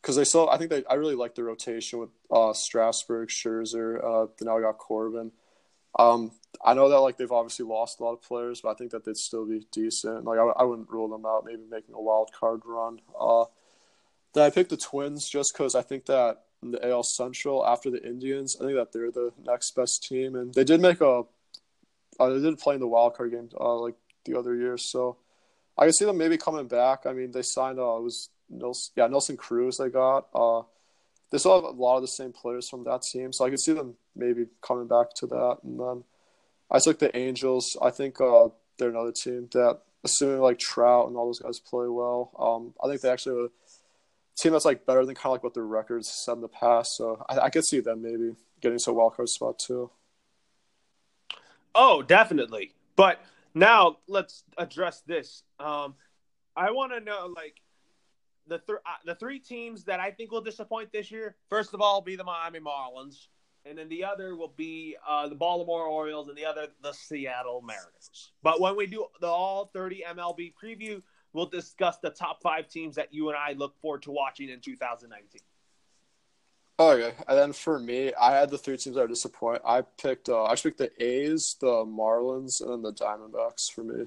because 0.03 0.17
they 0.17 0.25
still, 0.25 0.51
I 0.51 0.59
think 0.59 0.71
they, 0.71 0.85
I 0.87 0.95
really 0.95 1.15
like 1.15 1.37
the 1.37 1.45
rotation 1.45 2.01
with 2.01 2.11
uh, 2.29 2.53
Strasburg, 2.53 3.29
Scherzer, 3.29 4.03
uh, 4.03 4.27
now 4.41 4.57
we 4.57 4.63
got 4.63 4.79
Corbin. 4.79 5.31
Um, 5.99 6.33
I 6.65 6.75
know 6.75 6.89
that 6.89 6.99
like 6.99 7.17
they've 7.17 7.31
obviously 7.31 7.65
lost 7.65 8.01
a 8.01 8.05
lot 8.05 8.13
of 8.13 8.23
players, 8.23 8.61
but 8.61 8.71
I 8.71 8.75
think 8.75 8.91
that 8.91 9.05
they'd 9.05 9.17
still 9.17 9.47
be 9.47 9.67
decent. 9.71 10.25
Like 10.25 10.41
I, 10.41 10.47
I 10.61 10.65
wouldn't 10.65 10.91
rule 10.91 11.09
them 11.09 11.27
out, 11.27 11.45
maybe 11.45 11.63
making 11.71 11.95
a 11.95 12.01
wild 12.01 12.31
card 12.33 12.63
run. 12.65 13.01
Uh, 13.19 13.45
then 14.35 14.45
I 14.45 14.51
picked 14.51 14.71
the 14.71 14.77
Twins 14.77 15.29
just 15.29 15.53
because 15.53 15.75
I 15.75 15.83
think 15.83 16.07
that 16.07 16.43
the 16.63 16.89
AL 16.89 17.05
Central 17.05 17.67
after 17.67 17.91
the 17.91 18.05
Indians, 18.05 18.57
I 18.61 18.65
think 18.65 18.77
that 18.77 18.93
they're 18.93 19.11
the 19.11 19.33
next 19.45 19.75
best 19.75 20.05
team, 20.09 20.35
and 20.35 20.53
they 20.55 20.65
did 20.65 20.81
make 20.81 21.01
a, 21.01 21.23
uh, 22.21 22.29
they 22.29 22.41
did 22.41 22.59
play 22.59 22.75
in 22.75 22.81
the 22.81 22.89
wild 22.89 23.15
card 23.15 23.31
game 23.31 23.49
uh, 23.59 23.77
like 23.77 23.95
the 24.25 24.39
other 24.39 24.55
year, 24.55 24.77
so 24.77 25.17
I 25.77 25.85
can 25.85 25.93
see 25.93 26.05
them 26.05 26.19
maybe 26.19 26.37
coming 26.37 26.67
back. 26.67 27.07
I 27.07 27.13
mean, 27.13 27.31
they 27.31 27.43
signed 27.43 27.79
uh, 27.79 27.97
it 27.97 28.03
was 28.03 28.31
Nelson, 28.51 28.93
yeah, 28.97 29.07
Nelson 29.07 29.37
Cruz 29.37 29.77
they 29.79 29.89
got. 29.89 30.27
Uh, 30.35 30.63
they 31.31 31.39
still 31.39 31.55
have 31.57 31.65
a 31.65 31.81
lot 31.81 31.97
of 31.97 32.03
the 32.03 32.09
same 32.09 32.33
players 32.33 32.69
from 32.69 32.85
that 32.85 33.03
team, 33.03 33.33
so 33.33 33.45
I 33.45 33.51
could 33.51 33.61
see 33.61 33.73
them 33.73 33.95
maybe 34.17 34.47
coming 34.63 34.89
back 34.89 35.15
to 35.17 35.27
that. 35.29 35.59
And 35.63 35.79
then 35.79 36.05
I 36.71 36.79
took 36.79 36.99
the 36.99 37.15
Angels. 37.17 37.77
I 37.81 37.91
think 37.91 38.21
uh, 38.21 38.49
they're 38.79 38.91
another 38.91 39.13
team 39.13 39.49
that, 39.53 39.81
assuming 40.05 40.41
like 40.41 40.59
Trout 40.59 41.09
and 41.09 41.17
all 41.17 41.27
those 41.27 41.41
guys 41.41 41.61
play 41.61 41.87
well, 41.87 42.33
um, 42.39 42.75
I 42.83 42.89
think 42.89 43.03
they 43.03 43.11
actually 43.11 43.49
team 44.39 44.53
that's 44.53 44.65
like 44.65 44.87
better 44.87 45.05
than 45.05 45.15
kind 45.15 45.27
of 45.27 45.33
like 45.33 45.45
what 45.45 45.55
their 45.55 45.67
records 45.67 46.09
said 46.09 46.35
in 46.35 46.41
the 46.41 46.49
past. 46.49 46.97
So 46.97 47.25
I, 47.29 47.39
I 47.39 47.51
could 47.51 47.65
see 47.65 47.81
them 47.81 48.03
maybe 48.03 48.35
getting 48.61 48.79
to 48.79 48.91
a 48.91 48.95
wild 48.95 49.17
card 49.17 49.29
spot 49.29 49.59
too. 49.59 49.91
Oh, 51.75 52.03
definitely. 52.03 52.73
But 52.97 53.21
now 53.55 53.99
let's 54.07 54.45
address 54.57 55.03
this. 55.07 55.43
Um, 55.61 55.95
I 56.57 56.71
want 56.71 56.93
to 56.93 57.01
know 57.01 57.33
like 57.35 57.61
the 58.49 58.59
th- 58.59 58.79
uh, 58.85 58.97
the 59.05 59.15
three 59.15 59.39
teams 59.39 59.85
that 59.85 60.01
I 60.01 60.11
think 60.11 60.33
will 60.33 60.41
disappoint 60.41 60.93
this 60.93 61.11
year. 61.11 61.37
First 61.49 61.75
of 61.75 61.81
all, 61.81 62.01
be 62.01 62.17
the 62.17 62.25
Miami 62.25 62.61
Marlins, 62.61 63.27
and 63.65 63.79
then 63.79 63.89
the 63.89 64.05
other 64.05 64.35
will 64.35 64.55
be 64.57 64.97
uh, 65.07 65.29
the 65.29 65.35
Baltimore 65.35 65.87
Orioles, 65.87 66.29
and 66.29 66.37
the 66.37 66.45
other 66.45 66.69
the 66.83 66.93
Seattle 66.93 67.63
Mariners. 67.63 68.33
But 68.43 68.61
when 68.61 68.77
we 68.77 68.87
do 68.87 69.07
the 69.21 69.29
all 69.29 69.71
thirty 69.73 70.03
MLB 70.09 70.55
preview, 70.61 71.03
we'll 71.33 71.47
discuss 71.47 71.99
the 71.99 72.11
top 72.11 72.43
five 72.43 72.69
teams 72.69 72.97
that 72.97 73.13
you 73.13 73.29
and 73.29 73.37
I 73.37 73.53
look 73.53 73.79
forward 73.81 74.03
to 74.03 74.11
watching 74.11 74.49
in 74.49 74.61
2019. 74.61 75.41
Okay, 76.81 77.13
and 77.27 77.39
then 77.39 77.53
for 77.53 77.79
me, 77.81 78.13
I 78.15 78.37
had 78.37 78.51
the 78.51 78.59
three 78.59 78.77
teams 78.77 78.95
that 78.95 79.03
are 79.03 79.09
disappointed. 79.09 79.63
I 79.65 79.81
picked, 79.81 80.29
uh, 80.29 80.45
I 80.45 80.55
picked 80.55 80.79
the 80.79 80.91
A's, 81.03 81.57
the 81.61 81.85
Marlins, 81.85 82.61
and 82.61 82.71
then 82.71 82.83
the 82.83 82.93
Diamondbacks 82.93 83.71
for 83.73 83.83
me. 83.83 84.07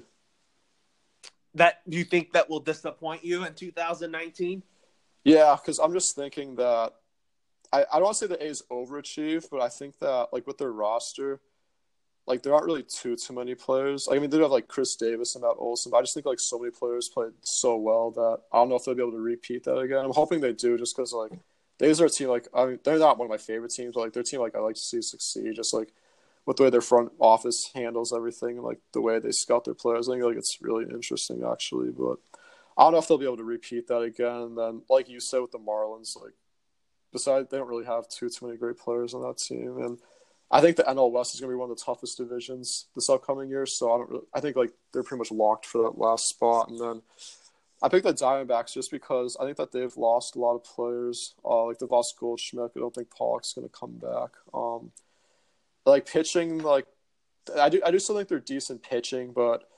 That 1.54 1.82
you 1.86 2.04
think 2.04 2.32
that 2.32 2.48
will 2.48 2.60
disappoint 2.60 3.24
you 3.24 3.44
in 3.44 3.52
2019? 3.52 4.62
Yeah, 5.24 5.54
because 5.60 5.78
I'm 5.78 5.92
just 5.92 6.16
thinking 6.16 6.56
that 6.56 6.94
I, 7.72 7.84
I 7.92 7.94
don't 7.94 8.04
want 8.04 8.16
to 8.16 8.20
say 8.20 8.26
the 8.26 8.44
A's 8.44 8.62
overachieved, 8.70 9.48
but 9.50 9.60
I 9.60 9.68
think 9.68 9.98
that 9.98 10.28
like 10.32 10.46
with 10.46 10.58
their 10.58 10.72
roster, 10.72 11.40
like 12.26 12.42
there 12.42 12.54
aren't 12.54 12.66
really 12.66 12.84
too 12.84 13.16
too 13.16 13.34
many 13.34 13.54
players. 13.54 14.08
I 14.10 14.18
mean, 14.18 14.30
they 14.30 14.38
have 14.38 14.50
like 14.50 14.68
Khris 14.68 14.96
Davis 14.96 15.34
and 15.34 15.42
Matt 15.42 15.56
Olson, 15.58 15.90
but 15.90 15.98
I 15.98 16.02
just 16.02 16.14
think 16.14 16.26
like 16.26 16.40
so 16.40 16.58
many 16.58 16.70
players 16.70 17.08
played 17.08 17.32
so 17.42 17.76
well 17.76 18.10
that 18.12 18.38
I 18.52 18.58
don't 18.58 18.68
know 18.68 18.76
if 18.76 18.84
they'll 18.84 18.94
be 18.94 19.02
able 19.02 19.12
to 19.12 19.18
repeat 19.18 19.64
that 19.64 19.78
again. 19.78 20.04
I'm 20.04 20.12
hoping 20.12 20.40
they 20.40 20.52
do, 20.52 20.78
just 20.78 20.96
because 20.96 21.12
like 21.12 21.32
these 21.78 22.00
are 22.00 22.06
a 22.06 22.10
team 22.10 22.28
like 22.28 22.46
I 22.54 22.66
mean 22.66 22.78
they're 22.84 22.98
not 22.98 23.18
one 23.18 23.26
of 23.26 23.30
my 23.30 23.38
favorite 23.38 23.72
teams, 23.72 23.94
but 23.94 24.02
like 24.02 24.12
their 24.12 24.22
team 24.22 24.40
like 24.40 24.54
I 24.54 24.60
like 24.60 24.76
to 24.76 24.80
see 24.80 25.02
succeed. 25.02 25.56
Just 25.56 25.74
like 25.74 25.92
with 26.46 26.56
the 26.56 26.64
way 26.64 26.70
their 26.70 26.80
front 26.80 27.12
office 27.18 27.70
handles 27.74 28.12
everything 28.12 28.56
and 28.56 28.64
like 28.64 28.78
the 28.92 29.00
way 29.00 29.18
they 29.18 29.32
scout 29.32 29.64
their 29.64 29.74
players. 29.74 30.08
I 30.08 30.12
think 30.12 30.24
like 30.24 30.36
it's 30.36 30.62
really 30.62 30.84
interesting 30.84 31.42
actually. 31.50 31.90
But 31.90 32.18
I 32.76 32.84
don't 32.84 32.92
know 32.92 32.98
if 32.98 33.08
they'll 33.08 33.18
be 33.18 33.26
able 33.26 33.36
to 33.38 33.44
repeat 33.44 33.88
that 33.88 34.00
again. 34.00 34.36
And 34.42 34.58
then 34.58 34.82
like 34.88 35.08
you 35.08 35.18
said 35.18 35.40
with 35.40 35.50
the 35.50 35.58
Marlins, 35.58 36.20
like 36.20 36.34
besides 37.12 37.48
they 37.50 37.58
don't 37.58 37.68
really 37.68 37.84
have 37.84 38.08
too 38.08 38.28
too 38.28 38.46
many 38.46 38.58
great 38.58 38.78
players 38.78 39.12
on 39.12 39.22
that 39.22 39.38
team. 39.38 39.78
And 39.78 39.98
I 40.52 40.60
think 40.60 40.76
the 40.76 40.82
NL 40.82 41.10
West 41.10 41.34
is 41.34 41.40
going 41.40 41.50
to 41.50 41.56
be 41.56 41.58
one 41.58 41.70
of 41.70 41.76
the 41.76 41.82
toughest 41.82 42.18
divisions 42.18 42.86
this 42.94 43.08
upcoming 43.08 43.48
year. 43.48 43.64
So 43.64 43.92
I 43.92 43.98
don't. 43.98 44.10
Really, 44.10 44.24
I 44.34 44.40
think 44.40 44.54
like 44.54 44.72
they're 44.92 45.02
pretty 45.02 45.18
much 45.18 45.32
locked 45.32 45.64
for 45.64 45.82
that 45.82 45.98
last 45.98 46.28
spot. 46.28 46.68
And 46.68 46.78
then 46.78 47.02
I 47.82 47.88
picked 47.88 48.04
the 48.04 48.12
Diamondbacks 48.12 48.74
just 48.74 48.90
because 48.90 49.36
I 49.40 49.44
think 49.44 49.56
that 49.56 49.72
they've 49.72 49.96
lost 49.96 50.36
a 50.36 50.38
lot 50.38 50.54
of 50.54 50.64
players. 50.64 51.34
Uh, 51.42 51.64
like 51.64 51.78
they've 51.78 51.90
lost 51.90 52.18
Goldschmidt. 52.18 52.72
I 52.76 52.80
don't 52.80 52.94
think 52.94 53.10
Pollock's 53.10 53.54
going 53.54 53.66
to 53.66 53.74
come 53.74 53.92
back. 53.92 54.32
Um, 54.52 54.92
like 55.86 56.06
pitching, 56.06 56.58
like 56.58 56.86
I 57.58 57.70
do, 57.70 57.80
I 57.84 57.90
do 57.90 57.98
still 57.98 58.16
think 58.16 58.28
they're 58.28 58.38
decent 58.38 58.82
pitching, 58.82 59.32
but 59.32 59.68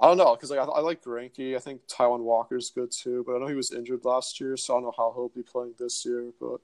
I 0.00 0.06
don't 0.08 0.16
know 0.16 0.34
because 0.34 0.50
like 0.50 0.60
I, 0.60 0.64
I 0.64 0.80
like 0.80 1.04
Greinke. 1.04 1.54
I 1.54 1.58
think 1.58 1.82
Taijuan 1.88 2.20
Walker's 2.20 2.70
good 2.70 2.90
too, 2.90 3.22
but 3.26 3.36
I 3.36 3.38
know 3.38 3.48
he 3.48 3.54
was 3.54 3.72
injured 3.72 4.06
last 4.06 4.40
year, 4.40 4.56
so 4.56 4.74
I 4.74 4.76
don't 4.76 4.84
know 4.84 4.94
how 4.96 5.12
he'll 5.14 5.28
be 5.28 5.42
playing 5.42 5.74
this 5.78 6.06
year. 6.06 6.32
But 6.40 6.60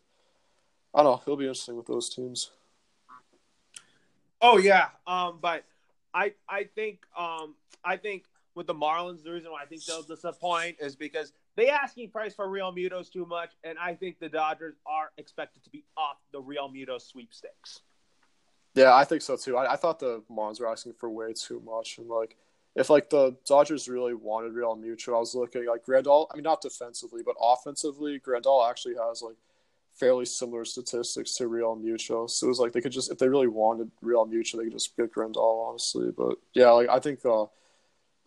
I 0.95 1.03
don't 1.03 1.13
know. 1.13 1.23
He'll 1.27 1.37
be 1.37 1.45
interesting 1.45 1.77
with 1.77 1.87
those 1.87 2.09
teams. 2.09 2.51
Oh 4.47 4.59
yeah, 4.59 4.89
um, 5.07 5.39
but 5.41 5.65
I 6.13 6.35
I 6.47 6.65
think 6.65 7.01
um, 7.19 7.55
I 7.83 7.97
think 7.97 8.25
with 8.55 8.67
the 8.67 8.75
Marlins, 8.75 9.25
the 9.25 9.33
reason 9.33 9.51
why 9.51 9.63
I 9.63 9.65
think 9.65 9.87
they'll 9.87 10.03
disappoint 10.03 10.77
is 10.81 10.95
because 10.95 11.33
they 11.57 11.71
asking 11.71 12.11
price 12.11 12.35
for 12.35 12.47
Realmuto's 12.47 13.09
too 13.09 13.25
much, 13.25 13.53
and 13.65 13.79
I 13.79 13.95
think 13.95 14.19
the 14.19 14.29
Dodgers 14.29 14.75
are 14.85 15.13
expected 15.17 15.65
to 15.65 15.71
be 15.71 15.85
off 15.97 16.19
the 16.31 16.43
Realmuto 16.43 17.01
sweepstakes. 17.01 17.81
Yeah, 18.75 18.95
I 18.95 19.05
think 19.05 19.23
so 19.23 19.39
too. 19.39 19.57
I, 19.57 19.73
I 19.73 19.77
thought 19.77 19.99
the 19.99 20.23
Marlins 20.31 20.61
were 20.61 20.71
asking 20.71 20.93
for 20.93 21.09
way 21.09 21.33
too 21.33 21.63
much, 21.65 21.97
and 21.97 22.09
like 22.09 22.37
if 22.77 22.91
like 22.91 23.09
the 23.09 23.35
Dodgers 23.47 23.89
really 23.89 24.13
wanted 24.13 24.53
Realmuto, 24.53 25.09
I 25.09 25.21
was 25.21 25.35
looking 25.35 25.67
like 25.67 25.87
Grandal. 25.87 26.27
I 26.31 26.37
mean, 26.37 26.45
not 26.45 26.61
defensively, 26.61 27.23
but 27.25 27.37
offensively, 27.41 28.21
Grandal 28.21 28.69
actually 28.69 28.97
has 28.97 29.23
like 29.23 29.37
fairly 29.99 30.25
similar 30.25 30.65
statistics 30.65 31.35
to 31.35 31.49
Realmuto. 31.49 32.29
So 32.29 32.47
it 32.47 32.49
was 32.49 32.59
like 32.59 32.73
they 32.73 32.81
could 32.81 32.93
just 32.93 33.11
if 33.11 33.19
they 33.19 33.29
really 33.29 33.49
wanted 33.49 33.91
Realmuto, 34.03 34.57
they 34.57 34.65
could 34.65 34.73
just 34.73 34.97
get 34.97 35.13
Grandal, 35.15 35.69
honestly. 35.69 36.11
But 36.17 36.37
yeah, 36.55 36.71
like 36.71 36.89
I 36.89 36.99
think. 36.99 37.25
uh 37.25 37.47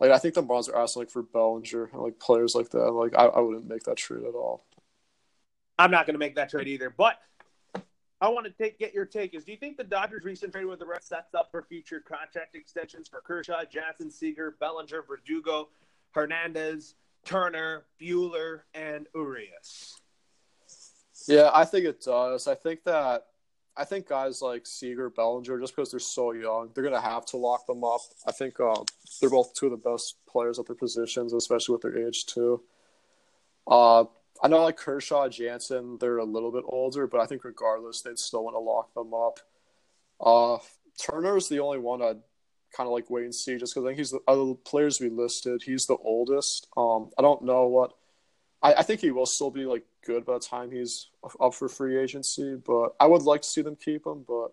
like 0.00 0.10
I 0.10 0.18
think 0.18 0.34
the 0.34 0.42
Marlins 0.42 0.68
are 0.72 0.80
asking 0.80 1.02
like 1.02 1.10
for 1.10 1.22
Bellinger 1.22 1.90
and 1.92 2.02
like 2.02 2.18
players 2.18 2.54
like 2.54 2.70
that. 2.70 2.92
Like 2.92 3.16
I, 3.16 3.24
I 3.24 3.40
wouldn't 3.40 3.68
make 3.68 3.84
that 3.84 3.96
trade 3.96 4.22
at 4.22 4.34
all. 4.34 4.64
I'm 5.78 5.90
not 5.90 6.06
going 6.06 6.14
to 6.14 6.18
make 6.18 6.36
that 6.36 6.50
trade 6.50 6.68
either. 6.68 6.90
But 6.90 7.18
I 8.20 8.28
want 8.28 8.46
to 8.46 8.52
take 8.52 8.78
get 8.78 8.94
your 8.94 9.06
take. 9.06 9.34
Is 9.34 9.44
do 9.44 9.52
you 9.52 9.58
think 9.58 9.76
the 9.76 9.84
Dodgers' 9.84 10.24
recent 10.24 10.52
trade 10.52 10.66
with 10.66 10.78
the 10.78 10.86
Reds 10.86 11.06
sets 11.06 11.34
up 11.34 11.50
for 11.50 11.62
future 11.62 12.00
contract 12.00 12.54
extensions 12.54 13.08
for 13.08 13.20
Kershaw, 13.20 13.64
Jackson, 13.64 14.10
Seager, 14.10 14.56
Bellinger, 14.60 15.02
Verdugo, 15.02 15.68
Hernandez, 16.12 16.94
Turner, 17.24 17.84
Buehler, 18.00 18.60
and 18.74 19.06
Urias? 19.14 20.00
Yeah, 21.28 21.50
I 21.52 21.64
think 21.64 21.84
it 21.84 22.00
does. 22.02 22.48
I 22.48 22.54
think 22.54 22.84
that 22.84 23.26
I 23.76 23.84
think 23.84 24.08
guys 24.08 24.42
like 24.42 24.66
Seager, 24.66 25.10
Bellinger, 25.10 25.60
just 25.60 25.76
because 25.76 25.90
they're 25.90 26.00
so 26.00 26.32
young, 26.32 26.70
they're 26.74 26.82
gonna 26.82 27.00
have 27.00 27.26
to 27.26 27.36
lock 27.36 27.66
them 27.66 27.84
up. 27.84 28.00
I 28.26 28.32
think 28.32 28.58
um, 28.58 28.84
they're 29.20 29.30
both 29.30 29.54
two 29.54 29.66
of 29.66 29.72
the 29.72 29.90
best 29.90 30.16
players 30.26 30.58
at 30.58 30.66
their 30.66 30.74
positions, 30.74 31.32
especially 31.32 31.74
with 31.74 31.82
their 31.82 32.08
age 32.08 32.26
too. 32.26 32.62
Uh, 33.66 34.04
I 34.42 34.48
know 34.48 34.62
like 34.62 34.78
Kershaw, 34.78 35.28
Jansen, 35.28 35.98
they're 36.00 36.18
a 36.18 36.24
little 36.24 36.50
bit 36.50 36.64
older, 36.66 37.06
but 37.06 37.20
I 37.20 37.26
think 37.26 37.44
regardless, 37.44 38.00
they'd 38.02 38.18
still 38.18 38.44
want 38.44 38.54
to 38.54 38.60
lock 38.60 38.94
them 38.94 39.12
up. 39.14 39.40
Uh, 40.20 40.58
Turner 40.98 41.36
is 41.36 41.48
the 41.48 41.60
only 41.60 41.78
one 41.78 42.02
I'd 42.02 42.22
kind 42.74 42.86
of 42.86 42.92
like 42.92 43.10
wait 43.10 43.24
and 43.24 43.34
see, 43.34 43.56
just 43.58 43.74
because 43.74 43.84
I 43.84 43.90
think 43.90 43.98
he's 43.98 44.10
the 44.10 44.20
other 44.26 44.54
players 44.54 45.00
we 45.00 45.10
listed. 45.10 45.62
He's 45.62 45.86
the 45.86 45.96
oldest. 45.96 46.68
Um, 46.76 47.10
I 47.18 47.22
don't 47.22 47.44
know 47.44 47.66
what. 47.66 47.92
I, 48.62 48.74
I 48.74 48.82
think 48.82 49.00
he 49.00 49.10
will 49.10 49.26
still 49.26 49.50
be 49.50 49.66
like 49.66 49.84
good 50.08 50.24
by 50.24 50.34
the 50.34 50.40
time 50.40 50.70
he's 50.70 51.08
up 51.38 51.54
for 51.54 51.68
free 51.68 51.98
agency. 51.98 52.56
But 52.56 52.94
I 52.98 53.06
would 53.06 53.22
like 53.22 53.42
to 53.42 53.48
see 53.48 53.62
them 53.62 53.76
keep 53.76 54.06
him. 54.06 54.24
But 54.26 54.48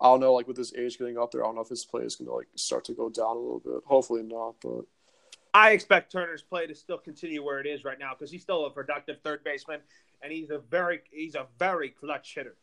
I 0.00 0.06
don't 0.06 0.20
know, 0.20 0.32
like 0.32 0.48
with 0.48 0.56
his 0.56 0.74
age 0.74 0.98
getting 0.98 1.18
up 1.18 1.30
there, 1.30 1.44
I 1.44 1.46
don't 1.46 1.56
know 1.56 1.60
if 1.60 1.68
his 1.68 1.84
play 1.84 2.02
is 2.02 2.16
going 2.16 2.28
to 2.28 2.34
like 2.34 2.48
start 2.56 2.84
to 2.86 2.94
go 2.94 3.10
down 3.10 3.36
a 3.36 3.40
little 3.40 3.62
bit. 3.64 3.82
Hopefully 3.84 4.22
not, 4.22 4.56
but. 4.62 4.84
I 5.52 5.72
expect 5.72 6.12
Turner's 6.12 6.42
play 6.42 6.68
to 6.68 6.76
still 6.76 6.98
continue 6.98 7.44
where 7.44 7.58
it 7.58 7.66
is 7.66 7.84
right 7.84 7.98
now 7.98 8.12
because 8.16 8.30
he's 8.30 8.42
still 8.42 8.66
a 8.66 8.70
productive 8.70 9.18
third 9.24 9.42
baseman 9.42 9.80
and 10.22 10.32
he's 10.32 10.50
a 10.50 10.58
very 10.58 11.00
he's 11.10 11.34
a 11.34 11.46
very 11.58 11.88
clutch 11.90 12.34
hitter. 12.36 12.54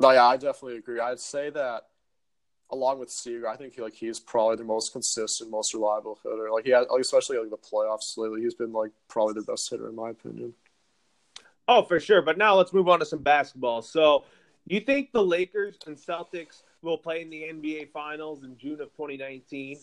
No, 0.00 0.10
yeah, 0.10 0.24
I 0.24 0.38
definitely 0.38 0.78
agree. 0.78 0.98
I'd 0.98 1.20
say 1.20 1.50
that 1.50 1.82
along 2.70 2.98
with 2.98 3.10
Seager, 3.10 3.48
I 3.48 3.56
think 3.56 3.74
he, 3.74 3.82
like 3.82 3.94
he's 3.94 4.18
probably 4.18 4.56
the 4.56 4.64
most 4.64 4.92
consistent, 4.92 5.50
most 5.50 5.74
reliable 5.74 6.18
hitter. 6.22 6.50
Like 6.50 6.64
he 6.64 6.70
had, 6.70 6.86
especially 6.98 7.38
like 7.38 7.50
the 7.50 7.58
playoffs 7.58 8.16
lately, 8.16 8.42
he's 8.42 8.54
been 8.54 8.72
like 8.72 8.92
probably 9.08 9.34
the 9.34 9.42
best 9.42 9.68
hitter 9.70 9.88
in 9.88 9.94
my 9.94 10.10
opinion. 10.10 10.54
Oh, 11.68 11.82
for 11.82 11.98
sure. 12.00 12.22
But 12.22 12.38
now 12.38 12.54
let's 12.54 12.72
move 12.72 12.88
on 12.88 13.00
to 13.00 13.06
some 13.06 13.22
basketball. 13.22 13.82
So, 13.82 14.24
you 14.66 14.80
think 14.80 15.12
the 15.12 15.22
Lakers 15.22 15.78
and 15.86 15.96
Celtics 15.96 16.62
will 16.82 16.98
play 16.98 17.22
in 17.22 17.30
the 17.30 17.42
NBA 17.42 17.90
Finals 17.92 18.42
in 18.42 18.56
June 18.58 18.80
of 18.80 18.90
2019? 18.96 19.78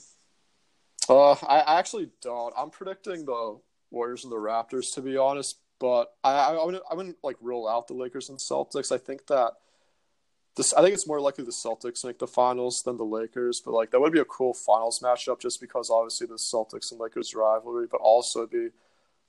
Uh, 1.10 1.32
I 1.32 1.80
actually 1.80 2.10
don't. 2.22 2.54
I'm 2.58 2.70
predicting 2.70 3.26
the 3.26 3.60
Warriors 3.92 4.24
and 4.24 4.32
the 4.32 4.38
Raptors, 4.38 4.94
to 4.96 5.02
be 5.02 5.18
honest. 5.18 5.58
But 5.80 6.14
I, 6.24 6.32
I, 6.32 6.66
wouldn't, 6.66 6.84
I 6.90 6.96
wouldn't 6.96 7.18
like 7.24 7.38
rule 7.42 7.68
out 7.68 7.88
the 7.88 7.94
Lakers 7.94 8.30
and 8.30 8.38
Celtics. 8.38 8.92
I 8.92 8.98
think 8.98 9.28
that 9.28 9.54
this, 10.56 10.74
I 10.74 10.82
think 10.82 10.94
it's 10.94 11.08
more 11.08 11.20
likely 11.20 11.44
the 11.44 11.52
Celtics 11.52 12.06
make 12.06 12.20
the 12.20 12.28
finals 12.28 12.84
than 12.84 12.98
the 12.98 13.04
Lakers. 13.04 13.60
But 13.60 13.74
like 13.74 13.92
that 13.92 14.00
would 14.00 14.14
be 14.14 14.20
a 14.20 14.26
cool 14.26 14.54
finals 14.54 15.00
matchup, 15.00 15.40
just 15.40 15.60
because 15.60 15.90
obviously 15.90 16.28
the 16.28 16.36
Celtics 16.36 16.92
and 16.92 17.00
Lakers 17.00 17.36
rivalry, 17.36 17.88
but 17.90 18.02
also 18.02 18.48
be 18.48 18.70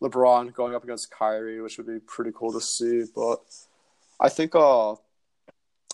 LeBron 0.03 0.53
going 0.53 0.75
up 0.75 0.85
against 0.85 1.11
Kyrie, 1.11 1.61
which 1.61 1.79
would 1.79 1.87
be 1.87 1.99
pretty 2.01 2.33
cool 2.35 2.53
to 2.53 2.61
see. 2.61 3.05
But 3.15 3.41
I 4.21 4.29
think 4.29 4.55
uh 4.55 4.93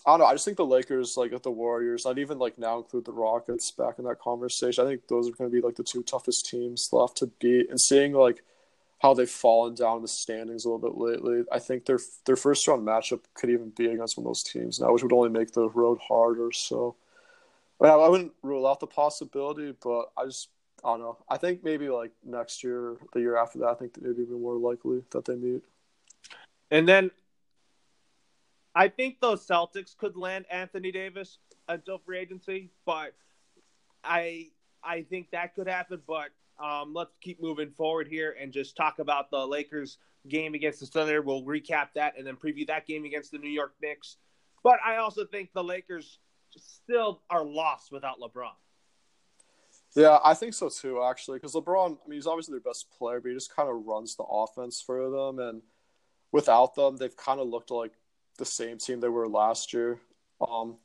I 0.03 0.13
don't 0.13 0.19
know. 0.21 0.25
I 0.25 0.33
just 0.33 0.45
think 0.45 0.57
the 0.57 0.65
Lakers, 0.65 1.15
like 1.15 1.31
at 1.31 1.43
the 1.43 1.51
Warriors, 1.51 2.05
I'd 2.05 2.17
even 2.17 2.39
like 2.39 2.57
now 2.57 2.77
include 2.77 3.05
the 3.05 3.13
Rockets 3.13 3.69
back 3.69 3.99
in 3.99 4.05
that 4.05 4.19
conversation. 4.19 4.83
I 4.83 4.89
think 4.89 5.07
those 5.07 5.29
are 5.29 5.31
going 5.31 5.49
to 5.49 5.55
be 5.55 5.61
like 5.61 5.75
the 5.75 5.83
two 5.83 6.01
toughest 6.01 6.49
teams 6.49 6.89
left 6.91 7.17
to 7.17 7.27
beat. 7.39 7.69
And 7.69 7.79
seeing 7.79 8.13
like 8.13 8.43
how 8.99 9.13
they've 9.13 9.29
fallen 9.29 9.75
down 9.75 10.01
the 10.01 10.07
standings 10.07 10.65
a 10.65 10.69
little 10.69 10.89
bit 10.89 10.97
lately, 10.99 11.43
I 11.51 11.59
think 11.59 11.85
their 11.85 11.99
their 12.25 12.35
first 12.35 12.67
round 12.67 12.87
matchup 12.87 13.21
could 13.35 13.51
even 13.51 13.69
be 13.69 13.87
against 13.87 14.17
one 14.17 14.25
of 14.25 14.29
those 14.29 14.43
teams 14.43 14.79
now, 14.79 14.91
which 14.91 15.03
would 15.03 15.13
only 15.13 15.29
make 15.29 15.51
the 15.51 15.69
road 15.69 15.99
harder. 16.07 16.51
So 16.51 16.95
I, 17.79 17.83
mean, 17.83 17.93
I 17.93 18.07
wouldn't 18.07 18.33
rule 18.41 18.65
out 18.65 18.79
the 18.79 18.87
possibility, 18.87 19.75
but 19.83 20.11
I 20.17 20.25
just 20.25 20.49
I 20.83 20.89
don't 20.89 20.99
know. 20.99 21.17
I 21.29 21.37
think 21.37 21.63
maybe 21.63 21.89
like 21.89 22.11
next 22.23 22.63
year, 22.63 22.97
the 23.13 23.19
year 23.19 23.37
after 23.37 23.59
that, 23.59 23.67
I 23.67 23.73
think 23.75 23.93
that 23.93 24.03
maybe 24.03 24.23
even 24.23 24.41
more 24.41 24.55
likely 24.55 25.03
that 25.11 25.25
they 25.25 25.35
meet. 25.35 25.63
And 26.71 26.87
then 26.87 27.11
I 28.73 28.87
think 28.87 29.19
those 29.19 29.45
Celtics 29.45 29.95
could 29.95 30.15
land 30.15 30.45
Anthony 30.49 30.91
Davis 30.91 31.37
until 31.67 31.99
free 31.99 32.19
agency, 32.19 32.71
but 32.85 33.13
I 34.03 34.47
I 34.83 35.03
think 35.03 35.31
that 35.31 35.53
could 35.55 35.67
happen. 35.67 36.01
But 36.07 36.29
um, 36.59 36.93
let's 36.93 37.15
keep 37.21 37.41
moving 37.41 37.71
forward 37.71 38.07
here 38.07 38.35
and 38.39 38.51
just 38.51 38.75
talk 38.75 38.99
about 38.99 39.29
the 39.29 39.45
Lakers 39.45 39.97
game 40.27 40.53
against 40.53 40.79
the 40.79 40.85
Thunder. 40.85 41.21
We'll 41.21 41.43
recap 41.43 41.89
that 41.95 42.17
and 42.17 42.25
then 42.25 42.35
preview 42.35 42.67
that 42.67 42.87
game 42.87 43.05
against 43.05 43.31
the 43.31 43.37
New 43.37 43.49
York 43.49 43.73
Knicks. 43.81 44.17
But 44.63 44.79
I 44.85 44.97
also 44.97 45.25
think 45.25 45.51
the 45.53 45.63
Lakers 45.63 46.19
still 46.57 47.21
are 47.29 47.43
lost 47.43 47.91
without 47.91 48.19
LeBron. 48.19 48.51
Yeah, 49.95 50.19
I 50.23 50.33
think 50.35 50.53
so 50.53 50.69
too, 50.69 51.03
actually, 51.03 51.37
because 51.37 51.53
LeBron, 51.53 51.97
I 52.05 52.09
mean, 52.09 52.17
he's 52.17 52.27
obviously 52.27 52.53
their 52.53 52.61
best 52.61 52.89
player, 52.97 53.19
but 53.19 53.29
he 53.29 53.35
just 53.35 53.53
kind 53.53 53.69
of 53.69 53.85
runs 53.85 54.15
the 54.15 54.23
offense 54.23 54.81
for 54.81 55.09
them. 55.09 55.39
And 55.39 55.61
without 56.31 56.75
them, 56.75 56.95
they've 56.97 57.15
kind 57.15 57.41
of 57.41 57.47
looked 57.47 57.71
like 57.71 57.91
the 58.37 58.45
same 58.45 58.77
team 58.77 59.01
they 59.01 59.09
were 59.09 59.27
last 59.27 59.73
year. 59.73 59.99
Um, 60.39 60.77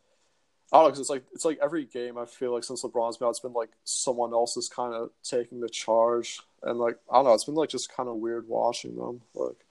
I 0.73 0.79
don't 0.79 0.85
know, 0.85 0.88
because 0.88 1.01
it's 1.01 1.11
like 1.11 1.25
it's 1.33 1.45
like 1.45 1.59
every 1.62 1.85
game 1.85 2.19
I 2.19 2.27
feel 2.27 2.53
like 2.53 2.64
since 2.64 2.83
LeBron's 2.83 3.16
been 3.19 3.27
out, 3.27 3.31
it's 3.31 3.40
been 3.40 3.53
like 3.53 3.71
someone 3.85 4.33
else 4.33 4.57
is 4.57 4.69
kind 4.69 4.92
of 4.92 5.11
taking 5.23 5.61
the 5.61 5.69
charge, 5.69 6.40
and 6.62 6.79
like 6.81 6.99
I 7.11 7.16
don't 7.16 7.27
know, 7.27 7.35
it's 7.35 7.45
been 7.45 7.55
like 7.55 7.71
just 7.71 7.95
kind 7.95 8.09
of 8.09 8.16
weird 8.16 8.49
watching 8.49 8.97
them. 8.97 9.23
Like 9.35 9.64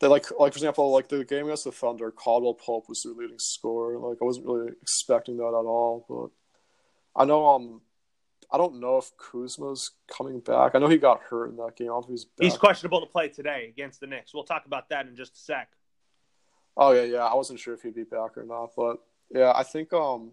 they 0.00 0.08
like 0.08 0.26
like 0.40 0.52
for 0.52 0.56
example, 0.58 0.90
like 0.90 1.08
the 1.08 1.24
game 1.24 1.44
against 1.46 1.64
the 1.64 1.70
Thunder, 1.72 2.10
Caldwell 2.10 2.54
Pope 2.54 2.88
was 2.88 3.02
their 3.04 3.12
leading 3.12 3.38
scorer. 3.38 3.96
Like 3.98 4.18
I 4.20 4.24
wasn't 4.24 4.46
really 4.46 4.72
expecting 4.82 5.36
that 5.36 5.44
at 5.44 5.52
all, 5.52 6.04
but 6.08 6.30
I 7.20 7.24
know 7.24 7.46
um 7.46 7.80
I 8.52 8.58
don't 8.58 8.80
know 8.80 8.98
if 8.98 9.10
Kuzma's 9.16 9.92
coming 10.08 10.40
back. 10.40 10.74
I 10.74 10.78
know 10.78 10.88
he 10.88 10.98
got 10.98 11.20
hurt 11.22 11.50
in 11.50 11.56
that 11.56 11.76
game. 11.76 11.86
I 11.86 11.90
don't 11.90 12.02
know 12.02 12.06
if 12.06 12.10
he's 12.10 12.24
back. 12.24 12.44
He's 12.44 12.56
questionable 12.56 13.00
to 13.00 13.06
play 13.06 13.28
today 13.28 13.66
against 13.68 14.00
the 14.00 14.06
Knicks. 14.06 14.34
We'll 14.34 14.44
talk 14.44 14.66
about 14.66 14.88
that 14.88 15.06
in 15.06 15.14
just 15.14 15.34
a 15.34 15.38
sec. 15.38 15.68
Oh 16.76 16.92
yeah, 16.92 17.02
yeah. 17.02 17.24
I 17.24 17.34
wasn't 17.34 17.60
sure 17.60 17.74
if 17.74 17.82
he'd 17.82 17.94
be 17.94 18.04
back 18.04 18.36
or 18.36 18.44
not, 18.44 18.70
but 18.76 18.98
yeah, 19.30 19.52
I 19.54 19.62
think 19.62 19.92
um 19.92 20.32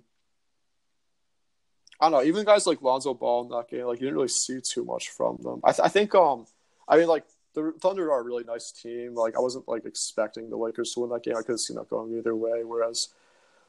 I 2.00 2.06
don't 2.06 2.20
know. 2.20 2.24
Even 2.24 2.46
guys 2.46 2.68
like 2.68 2.82
Lonzo 2.82 3.14
Ball 3.14 3.44
in 3.44 3.50
that 3.50 3.70
game, 3.70 3.86
like 3.86 4.00
you 4.00 4.08
didn't 4.08 4.18
really 4.18 4.28
see 4.28 4.62
too 4.62 4.86
much 4.86 5.10
from 5.10 5.38
them. 5.42 5.62
I, 5.64 5.72
th- 5.72 5.86
I 5.86 5.90
think 5.90 6.16
um 6.16 6.46
I 6.88 6.98
mean 6.98 7.08
like 7.08 7.26
the 7.54 7.74
Thunder 7.82 8.12
are 8.12 8.22
a 8.22 8.24
really 8.24 8.44
nice 8.44 8.72
team. 8.72 9.14
Like 9.14 9.36
I 9.36 9.40
wasn't 9.40 9.68
like 9.68 9.86
expecting 9.86 10.50
the 10.50 10.58
Lakers 10.58 10.94
to 10.94 11.02
win 11.02 11.10
that 11.12 11.24
game. 11.24 11.36
I 11.36 11.42
could 11.42 11.54
have 11.54 11.60
seen 11.60 11.78
that 11.78 11.90
going 11.90 12.18
either 12.18 12.36
way. 12.36 12.64
Whereas 12.64 13.10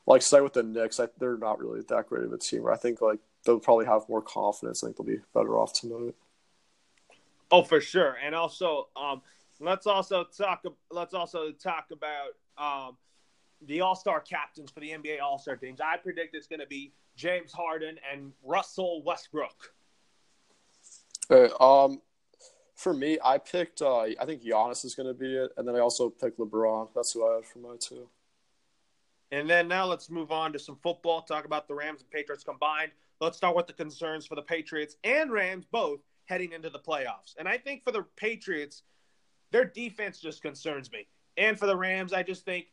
like 0.06 0.22
say 0.22 0.40
with 0.40 0.54
the 0.54 0.62
Knicks, 0.62 1.00
I, 1.00 1.08
they're 1.18 1.37
not 1.37 1.58
really 1.58 1.82
that 1.88 2.06
great 2.08 2.24
of 2.24 2.32
a 2.32 2.38
team. 2.38 2.66
I 2.66 2.76
think 2.76 3.00
like 3.00 3.20
they'll 3.48 3.58
probably 3.58 3.87
have 3.87 4.02
more 4.11 4.20
confidence. 4.20 4.84
I 4.84 4.88
think 4.88 4.98
they'll 4.98 5.06
be 5.06 5.22
better 5.34 5.58
off 5.58 5.72
tonight. 5.72 6.14
Oh, 7.50 7.62
for 7.62 7.80
sure. 7.80 8.18
And 8.22 8.34
also, 8.34 8.88
um, 8.94 9.22
let's 9.58 9.87
also 9.87 10.24
talk. 10.24 10.62
Let's 10.90 11.14
also 11.14 11.50
talk 11.52 11.87
about 11.90 12.32
um, 12.58 12.98
the 13.66 13.80
All 13.80 13.94
Star 13.94 14.20
captains 14.20 14.70
for 14.70 14.80
the 14.80 14.90
NBA 14.90 15.22
All 15.22 15.38
Star 15.38 15.56
teams. 15.56 15.80
I 15.80 15.96
predict 15.96 16.37
it's 16.37 16.46
going 16.46 16.61
to 16.61 16.66
be 16.66 16.92
James 17.16 17.50
Harden 17.50 17.96
and 18.12 18.32
Russell 18.44 19.02
Westbrook. 19.02 19.72
Okay, 21.30 21.52
um, 21.58 22.02
for 22.74 22.92
me, 22.92 23.18
I 23.24 23.38
picked. 23.38 23.80
Uh, 23.80 24.00
I 24.00 24.26
think 24.26 24.42
Giannis 24.42 24.84
is 24.84 24.94
going 24.94 25.08
to 25.08 25.14
be 25.14 25.37
it, 25.37 25.52
and 25.56 25.66
then 25.66 25.74
I 25.74 25.78
also 25.78 26.11
picked 26.11 26.38
LeBron. 26.38 26.90
That's 26.94 27.12
who 27.12 27.26
I 27.26 27.37
had 27.37 27.46
for 27.46 27.61
my 27.61 27.76
two. 27.80 28.08
And 29.30 29.48
then 29.48 29.68
now 29.68 29.87
let's 29.87 30.11
move 30.11 30.32
on 30.32 30.52
to 30.52 30.58
some 30.58 30.76
football. 30.82 31.22
Talk 31.22 31.46
about 31.46 31.66
the 31.66 31.74
Rams 31.74 32.00
and 32.00 32.11
Patriots 32.11 32.44
combined. 32.44 32.92
Let's 33.20 33.37
start 33.37 33.57
with 33.57 33.66
the 33.66 33.72
concerns 33.72 34.26
for 34.26 34.35
the 34.35 34.42
Patriots 34.42 34.96
and 35.02 35.33
Rams 35.33 35.66
both 35.70 36.00
heading 36.26 36.52
into 36.52 36.70
the 36.70 36.78
playoffs. 36.78 37.35
And 37.38 37.48
I 37.48 37.59
think 37.59 37.83
for 37.83 37.90
the 37.90 38.04
Patriots, 38.16 38.83
their 39.50 39.64
defense 39.64 40.20
just 40.20 40.42
concerns 40.42 40.92
me. 40.92 41.07
And 41.37 41.59
for 41.59 41.66
the 41.66 41.76
Rams, 41.76 42.12
I 42.12 42.22
just 42.22 42.44
think 42.44 42.66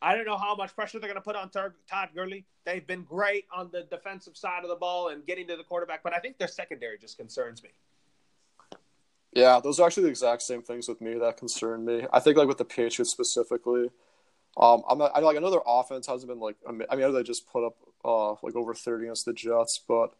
I 0.00 0.14
don't 0.14 0.26
know 0.26 0.36
how 0.36 0.54
much 0.54 0.74
pressure 0.74 0.98
they're 0.98 1.08
going 1.08 1.20
to 1.20 1.24
put 1.24 1.34
on 1.34 1.50
Todd 1.50 2.10
Gurley. 2.14 2.44
They've 2.64 2.86
been 2.86 3.02
great 3.02 3.46
on 3.54 3.70
the 3.72 3.82
defensive 3.82 4.36
side 4.36 4.62
of 4.62 4.68
the 4.68 4.76
ball 4.76 5.08
and 5.08 5.26
getting 5.26 5.46
to 5.48 5.56
the 5.56 5.64
quarterback, 5.64 6.02
but 6.02 6.14
I 6.14 6.18
think 6.18 6.38
their 6.38 6.48
secondary 6.48 6.98
just 6.98 7.16
concerns 7.16 7.62
me. 7.62 7.70
Yeah, 9.32 9.60
those 9.62 9.80
are 9.80 9.86
actually 9.86 10.04
the 10.04 10.10
exact 10.10 10.42
same 10.42 10.62
things 10.62 10.88
with 10.88 11.00
me 11.00 11.18
that 11.18 11.36
concern 11.36 11.84
me. 11.84 12.06
I 12.12 12.20
think 12.20 12.36
like 12.36 12.48
with 12.48 12.58
the 12.58 12.64
Patriots 12.64 13.10
specifically, 13.10 13.90
um, 14.56 14.82
I'm 14.88 14.98
not, 14.98 15.12
I 15.14 15.20
like 15.20 15.38
their 15.38 15.60
offense 15.66 16.06
hasn't 16.06 16.28
been 16.28 16.40
like 16.40 16.56
I 16.68 16.72
mean 16.72 16.86
I 16.90 16.96
know 16.96 17.12
they 17.12 17.22
just 17.22 17.48
put 17.48 17.66
up 17.66 17.76
uh 18.04 18.32
like 18.42 18.56
over 18.56 18.74
30 18.74 19.04
against 19.04 19.24
the 19.24 19.32
Jets, 19.32 19.80
but 19.86 20.14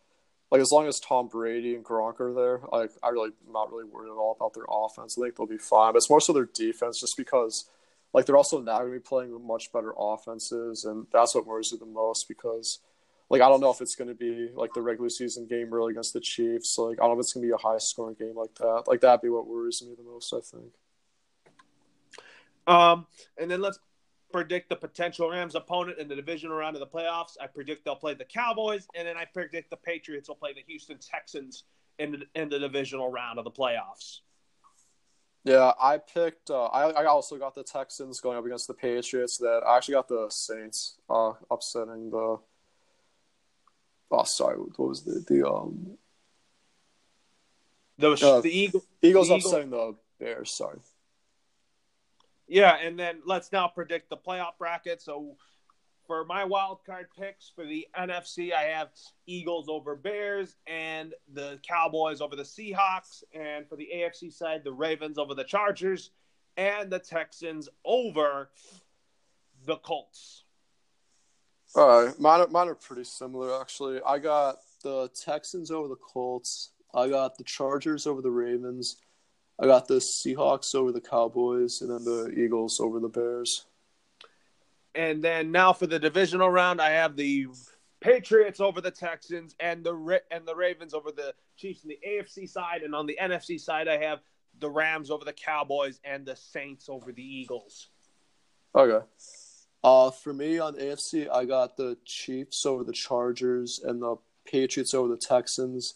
like 0.50 0.60
as 0.60 0.72
long 0.72 0.86
as 0.86 1.00
Tom 1.00 1.28
Brady 1.28 1.74
and 1.74 1.84
Gronk 1.84 2.20
are 2.20 2.32
there, 2.32 2.60
like 2.72 2.90
I 3.02 3.08
really 3.08 3.30
I'm 3.46 3.52
not 3.52 3.70
really 3.70 3.84
worried 3.84 4.10
at 4.10 4.16
all 4.16 4.36
about 4.38 4.54
their 4.54 4.66
offense. 4.68 5.16
I 5.18 5.22
think 5.22 5.36
they'll 5.36 5.46
be 5.46 5.58
fine, 5.58 5.92
but 5.92 5.98
it's 5.98 6.10
more 6.10 6.20
so 6.20 6.32
their 6.32 6.48
defense, 6.52 7.00
just 7.00 7.16
because 7.16 7.68
like 8.12 8.26
they're 8.26 8.36
also 8.36 8.60
now 8.60 8.78
going 8.78 8.92
to 8.92 8.98
be 8.98 9.02
playing 9.02 9.46
much 9.46 9.72
better 9.72 9.92
offenses, 9.96 10.84
and 10.84 11.06
that's 11.12 11.34
what 11.34 11.46
worries 11.46 11.72
me 11.72 11.78
the 11.78 11.86
most 11.86 12.28
because 12.28 12.80
like 13.28 13.42
I 13.42 13.48
don't 13.48 13.60
know 13.60 13.70
if 13.70 13.80
it's 13.80 13.94
going 13.94 14.08
to 14.08 14.14
be 14.14 14.50
like 14.54 14.72
the 14.72 14.80
regular 14.80 15.10
season 15.10 15.46
game 15.46 15.72
really 15.72 15.92
against 15.92 16.14
the 16.14 16.20
Chiefs. 16.20 16.78
Like 16.78 16.98
I 16.98 17.02
don't 17.02 17.10
know 17.10 17.20
if 17.20 17.24
it's 17.24 17.32
going 17.34 17.42
to 17.42 17.48
be 17.48 17.54
a 17.54 17.58
high 17.58 17.78
scoring 17.78 18.16
game 18.18 18.36
like 18.36 18.54
that. 18.54 18.84
Like 18.86 19.00
that'd 19.00 19.20
be 19.20 19.28
what 19.28 19.46
worries 19.46 19.82
me 19.82 19.94
the 19.96 20.02
most. 20.02 20.32
I 20.32 20.40
think. 20.40 20.72
Um, 22.66 23.06
and 23.38 23.50
then 23.50 23.60
let's 23.60 23.78
predict 24.30 24.68
the 24.68 24.76
potential 24.76 25.30
Rams 25.30 25.54
opponent 25.54 25.98
in 25.98 26.08
the 26.08 26.16
divisional 26.16 26.56
round 26.56 26.76
of 26.76 26.80
the 26.80 26.86
playoffs. 26.86 27.36
I 27.40 27.46
predict 27.46 27.84
they'll 27.84 27.96
play 27.96 28.14
the 28.14 28.24
Cowboys, 28.24 28.86
and 28.94 29.06
then 29.06 29.16
I 29.16 29.24
predict 29.24 29.70
the 29.70 29.76
Patriots 29.76 30.28
will 30.28 30.36
play 30.36 30.52
the 30.52 30.62
Houston 30.66 30.98
Texans 30.98 31.64
in 31.98 32.12
the, 32.12 32.40
in 32.40 32.48
the 32.48 32.58
divisional 32.58 33.10
round 33.10 33.38
of 33.38 33.44
the 33.44 33.50
playoffs. 33.50 34.20
Yeah, 35.44 35.72
I 35.80 35.98
picked. 35.98 36.50
Uh, 36.50 36.66
I 36.66 36.90
I 36.90 37.04
also 37.06 37.38
got 37.38 37.54
the 37.54 37.62
Texans 37.62 38.20
going 38.20 38.36
up 38.36 38.44
against 38.44 38.66
the 38.66 38.74
Patriots. 38.74 39.38
That 39.38 39.62
I 39.66 39.76
actually 39.76 39.94
got 39.94 40.08
the 40.08 40.28
Saints 40.30 40.96
uh, 41.08 41.32
upsetting 41.50 42.10
the. 42.10 42.38
Oh, 44.10 44.24
sorry. 44.24 44.58
What 44.58 44.88
was 44.88 45.04
the 45.04 45.24
the 45.26 45.48
um. 45.48 45.96
The, 47.98 48.12
uh, 48.12 48.40
the 48.40 48.50
Eagle, 48.50 48.84
Eagles 49.00 49.28
the 49.28 49.34
upsetting 49.36 49.70
the 49.70 49.94
Bears. 50.20 50.54
Sorry. 50.56 50.78
Yeah, 52.48 52.76
and 52.76 52.98
then 52.98 53.20
let's 53.24 53.52
now 53.52 53.68
predict 53.68 54.08
the 54.08 54.16
playoff 54.16 54.58
bracket. 54.58 55.02
So 55.02 55.36
for 56.06 56.24
my 56.24 56.44
wild 56.44 56.78
card 56.84 57.08
picks 57.16 57.52
for 57.54 57.66
the 57.66 57.86
NFC, 57.96 58.52
I 58.54 58.62
have 58.62 58.88
Eagles 59.26 59.68
over 59.68 59.94
Bears 59.94 60.56
and 60.66 61.12
the 61.34 61.60
Cowboys 61.68 62.22
over 62.22 62.34
the 62.34 62.42
Seahawks. 62.42 63.22
And 63.34 63.68
for 63.68 63.76
the 63.76 63.88
AFC 63.94 64.32
side, 64.32 64.64
the 64.64 64.72
Ravens 64.72 65.18
over 65.18 65.34
the 65.34 65.44
Chargers 65.44 66.10
and 66.56 66.90
the 66.90 66.98
Texans 66.98 67.68
over 67.84 68.50
the 69.66 69.76
Colts. 69.76 70.44
All 71.74 72.06
right, 72.06 72.18
mine 72.18 72.40
are, 72.40 72.48
mine 72.48 72.68
are 72.68 72.74
pretty 72.74 73.04
similar 73.04 73.60
actually. 73.60 74.00
I 74.06 74.18
got 74.18 74.56
the 74.82 75.10
Texans 75.14 75.70
over 75.70 75.88
the 75.88 75.96
Colts. 75.96 76.70
I 76.94 77.08
got 77.08 77.36
the 77.36 77.44
Chargers 77.44 78.06
over 78.06 78.22
the 78.22 78.30
Ravens. 78.30 78.96
I 79.60 79.66
got 79.66 79.88
the 79.88 79.94
Seahawks 79.94 80.74
over 80.74 80.92
the 80.92 81.00
Cowboys, 81.00 81.80
and 81.80 81.90
then 81.90 82.04
the 82.04 82.32
Eagles 82.36 82.78
over 82.80 83.00
the 83.00 83.08
Bears. 83.08 83.66
And 84.94 85.22
then 85.22 85.50
now 85.50 85.72
for 85.72 85.86
the 85.86 85.98
divisional 85.98 86.50
round, 86.50 86.80
I 86.80 86.90
have 86.90 87.16
the 87.16 87.48
Patriots 88.00 88.60
over 88.60 88.80
the 88.80 88.90
Texans 88.90 89.56
and 89.58 89.82
the 89.82 90.20
and 90.30 90.46
the 90.46 90.54
Ravens 90.54 90.94
over 90.94 91.10
the 91.10 91.34
Chiefs 91.56 91.84
on 91.84 91.88
the 91.88 91.98
AFC 92.06 92.48
side, 92.48 92.82
and 92.82 92.94
on 92.94 93.06
the 93.06 93.18
NFC 93.20 93.60
side, 93.60 93.88
I 93.88 93.98
have 94.04 94.20
the 94.60 94.70
Rams 94.70 95.10
over 95.10 95.24
the 95.24 95.32
Cowboys 95.32 96.00
and 96.04 96.24
the 96.24 96.36
Saints 96.36 96.88
over 96.88 97.12
the 97.12 97.22
Eagles. 97.22 97.88
Okay. 98.74 99.04
Uh, 99.82 100.10
for 100.10 100.32
me 100.32 100.58
on 100.58 100.74
AFC, 100.74 101.28
I 101.32 101.44
got 101.44 101.76
the 101.76 101.96
Chiefs 102.04 102.66
over 102.66 102.84
the 102.84 102.92
Chargers 102.92 103.80
and 103.82 104.02
the 104.02 104.16
Patriots 104.44 104.94
over 104.94 105.08
the 105.08 105.16
Texans 105.16 105.94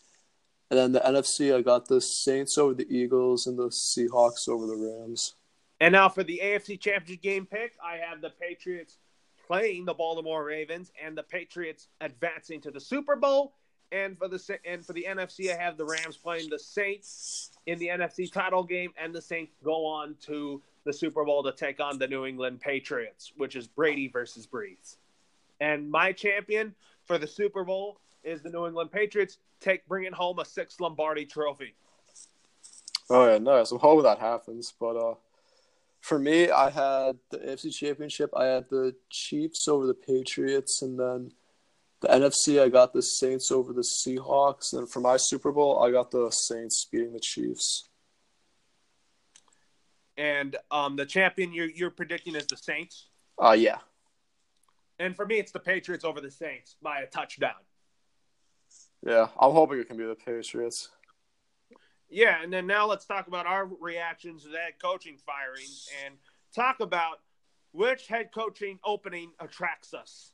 and 0.72 0.78
then 0.78 0.92
the 0.92 1.00
NFC, 1.00 1.54
I 1.54 1.60
got 1.60 1.86
the 1.86 2.00
Saints 2.00 2.56
over 2.56 2.72
the 2.72 2.86
Eagles 2.88 3.46
and 3.46 3.58
the 3.58 3.68
Seahawks 3.68 4.48
over 4.48 4.66
the 4.66 4.74
Rams. 4.74 5.34
And 5.80 5.92
now 5.92 6.08
for 6.08 6.24
the 6.24 6.40
AFC 6.42 6.80
Championship 6.80 7.20
game 7.20 7.44
pick, 7.44 7.74
I 7.84 7.98
have 7.98 8.22
the 8.22 8.30
Patriots 8.30 8.96
playing 9.46 9.84
the 9.84 9.92
Baltimore 9.92 10.42
Ravens 10.42 10.90
and 11.04 11.14
the 11.14 11.24
Patriots 11.24 11.88
advancing 12.00 12.62
to 12.62 12.70
the 12.70 12.80
Super 12.80 13.16
Bowl. 13.16 13.52
And 13.90 14.16
for 14.16 14.28
the 14.28 14.58
and 14.64 14.82
for 14.82 14.94
the 14.94 15.04
NFC, 15.06 15.54
I 15.54 15.62
have 15.62 15.76
the 15.76 15.84
Rams 15.84 16.16
playing 16.16 16.48
the 16.48 16.58
Saints 16.58 17.50
in 17.66 17.78
the 17.78 17.88
NFC 17.88 18.32
title 18.32 18.64
game, 18.64 18.94
and 18.96 19.14
the 19.14 19.20
Saints 19.20 19.52
go 19.62 19.84
on 19.84 20.16
to 20.22 20.62
the 20.84 20.92
Super 20.94 21.22
Bowl 21.22 21.42
to 21.42 21.52
take 21.52 21.80
on 21.80 21.98
the 21.98 22.08
New 22.08 22.24
England 22.24 22.62
Patriots, 22.62 23.30
which 23.36 23.56
is 23.56 23.66
Brady 23.66 24.08
versus 24.08 24.46
Brees. 24.46 24.96
And 25.60 25.90
my 25.90 26.12
champion 26.12 26.74
for 27.04 27.18
the 27.18 27.26
Super 27.26 27.62
Bowl 27.62 27.98
is 28.24 28.42
the 28.42 28.50
New 28.50 28.66
England 28.66 28.90
Patriots 28.92 29.38
take 29.60 29.86
bringing 29.86 30.12
home 30.12 30.38
a 30.38 30.44
six 30.44 30.80
Lombardi 30.80 31.26
trophy. 31.26 31.74
Oh 33.10 33.28
yeah, 33.30 33.38
nice. 33.38 33.70
I'm 33.70 33.78
hoping 33.78 34.04
that 34.04 34.18
happens. 34.18 34.72
But 34.78 34.96
uh, 34.96 35.14
for 36.00 36.18
me, 36.18 36.50
I 36.50 36.70
had 36.70 37.18
the 37.30 37.38
AFC 37.38 37.74
Championship. 37.74 38.30
I 38.36 38.46
had 38.46 38.68
the 38.70 38.94
Chiefs 39.10 39.68
over 39.68 39.86
the 39.86 39.94
Patriots, 39.94 40.82
and 40.82 40.98
then 40.98 41.32
the 42.00 42.08
NFC, 42.08 42.60
I 42.60 42.68
got 42.68 42.92
the 42.92 43.02
Saints 43.02 43.52
over 43.52 43.72
the 43.72 43.82
Seahawks, 43.82 44.72
and 44.72 44.90
for 44.90 45.00
my 45.00 45.16
Super 45.16 45.52
Bowl, 45.52 45.82
I 45.82 45.90
got 45.90 46.10
the 46.10 46.30
Saints 46.30 46.86
beating 46.90 47.12
the 47.12 47.20
Chiefs. 47.20 47.88
And 50.16 50.56
um, 50.70 50.96
the 50.96 51.06
champion 51.06 51.52
you're, 51.52 51.70
you're 51.70 51.90
predicting 51.90 52.34
is 52.34 52.46
the 52.46 52.56
Saints. 52.56 53.06
Uh 53.42 53.52
yeah. 53.52 53.78
And 54.98 55.16
for 55.16 55.26
me, 55.26 55.38
it's 55.38 55.52
the 55.52 55.58
Patriots 55.58 56.04
over 56.04 56.20
the 56.20 56.30
Saints 56.30 56.76
by 56.82 57.00
a 57.00 57.06
touchdown. 57.06 57.54
Yeah, 59.04 59.28
I'm 59.38 59.52
hoping 59.52 59.78
it 59.80 59.88
can 59.88 59.96
be 59.96 60.04
the 60.04 60.14
Patriots. 60.14 60.90
Yeah, 62.08 62.42
and 62.42 62.52
then 62.52 62.66
now 62.66 62.86
let's 62.86 63.06
talk 63.06 63.26
about 63.26 63.46
our 63.46 63.64
reactions 63.64 64.42
to 64.42 64.50
that 64.50 64.80
coaching 64.80 65.16
firing 65.16 65.66
and 66.04 66.14
talk 66.54 66.80
about 66.80 67.20
which 67.72 68.06
head 68.06 68.30
coaching 68.34 68.78
opening 68.84 69.32
attracts 69.40 69.94
us. 69.94 70.32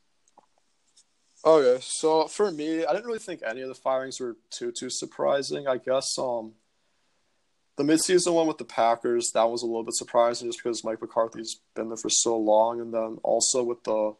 Okay, 1.44 1.78
so 1.80 2.26
for 2.26 2.50
me, 2.50 2.84
I 2.84 2.92
didn't 2.92 3.06
really 3.06 3.20
think 3.20 3.42
any 3.46 3.60
of 3.60 3.68
the 3.68 3.74
firings 3.74 4.18
were 4.18 4.36
too 4.50 4.72
too 4.72 4.90
surprising. 4.90 5.68
I 5.68 5.76
guess 5.78 6.18
um 6.18 6.54
the 7.76 7.84
midseason 7.84 8.34
one 8.34 8.48
with 8.48 8.58
the 8.58 8.64
Packers 8.64 9.30
that 9.34 9.48
was 9.48 9.62
a 9.62 9.66
little 9.66 9.84
bit 9.84 9.94
surprising 9.94 10.48
just 10.48 10.58
because 10.62 10.82
Mike 10.82 11.00
McCarthy's 11.00 11.60
been 11.76 11.88
there 11.88 11.96
for 11.96 12.10
so 12.10 12.36
long, 12.36 12.80
and 12.80 12.92
then 12.92 13.18
also 13.22 13.62
with 13.62 13.84
the 13.84 14.14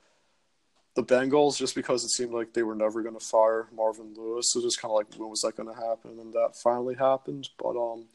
the 0.99 1.05
Bengals 1.05 1.57
just 1.57 1.77
because 1.77 2.03
it 2.03 2.11
seemed 2.11 2.33
like 2.33 2.53
they 2.53 2.65
were 2.65 2.75
never 2.75 3.03
going 3.03 3.17
to 3.17 3.25
fire 3.25 3.69
Marvin 3.73 4.15
Lewis. 4.17 4.51
So 4.51 4.61
just 4.61 4.83
kind 4.83 4.91
of 4.91 4.97
like 4.97 5.07
when 5.17 5.31
was 5.31 5.43
that 5.43 5.55
going 5.55 5.73
to 5.73 5.81
happen, 5.81 6.19
and 6.19 6.33
that 6.33 6.57
finally 6.61 6.97
happened. 6.97 7.49
But 7.57 7.77
um, 7.77 8.07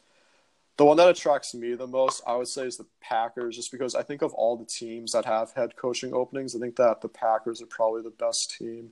the 0.76 0.84
one 0.84 0.98
that 0.98 1.08
attracts 1.08 1.54
me 1.54 1.74
the 1.74 1.86
most, 1.86 2.22
I 2.26 2.36
would 2.36 2.46
say, 2.46 2.66
is 2.66 2.76
the 2.76 2.84
Packers, 3.00 3.56
just 3.56 3.72
because 3.72 3.94
I 3.94 4.02
think 4.02 4.20
of 4.20 4.34
all 4.34 4.58
the 4.58 4.66
teams 4.66 5.12
that 5.12 5.24
have 5.24 5.52
head 5.52 5.76
coaching 5.76 6.12
openings, 6.12 6.54
I 6.54 6.58
think 6.58 6.76
that 6.76 7.00
the 7.00 7.08
Packers 7.08 7.62
are 7.62 7.66
probably 7.66 8.02
the 8.02 8.10
best 8.10 8.54
team. 8.58 8.90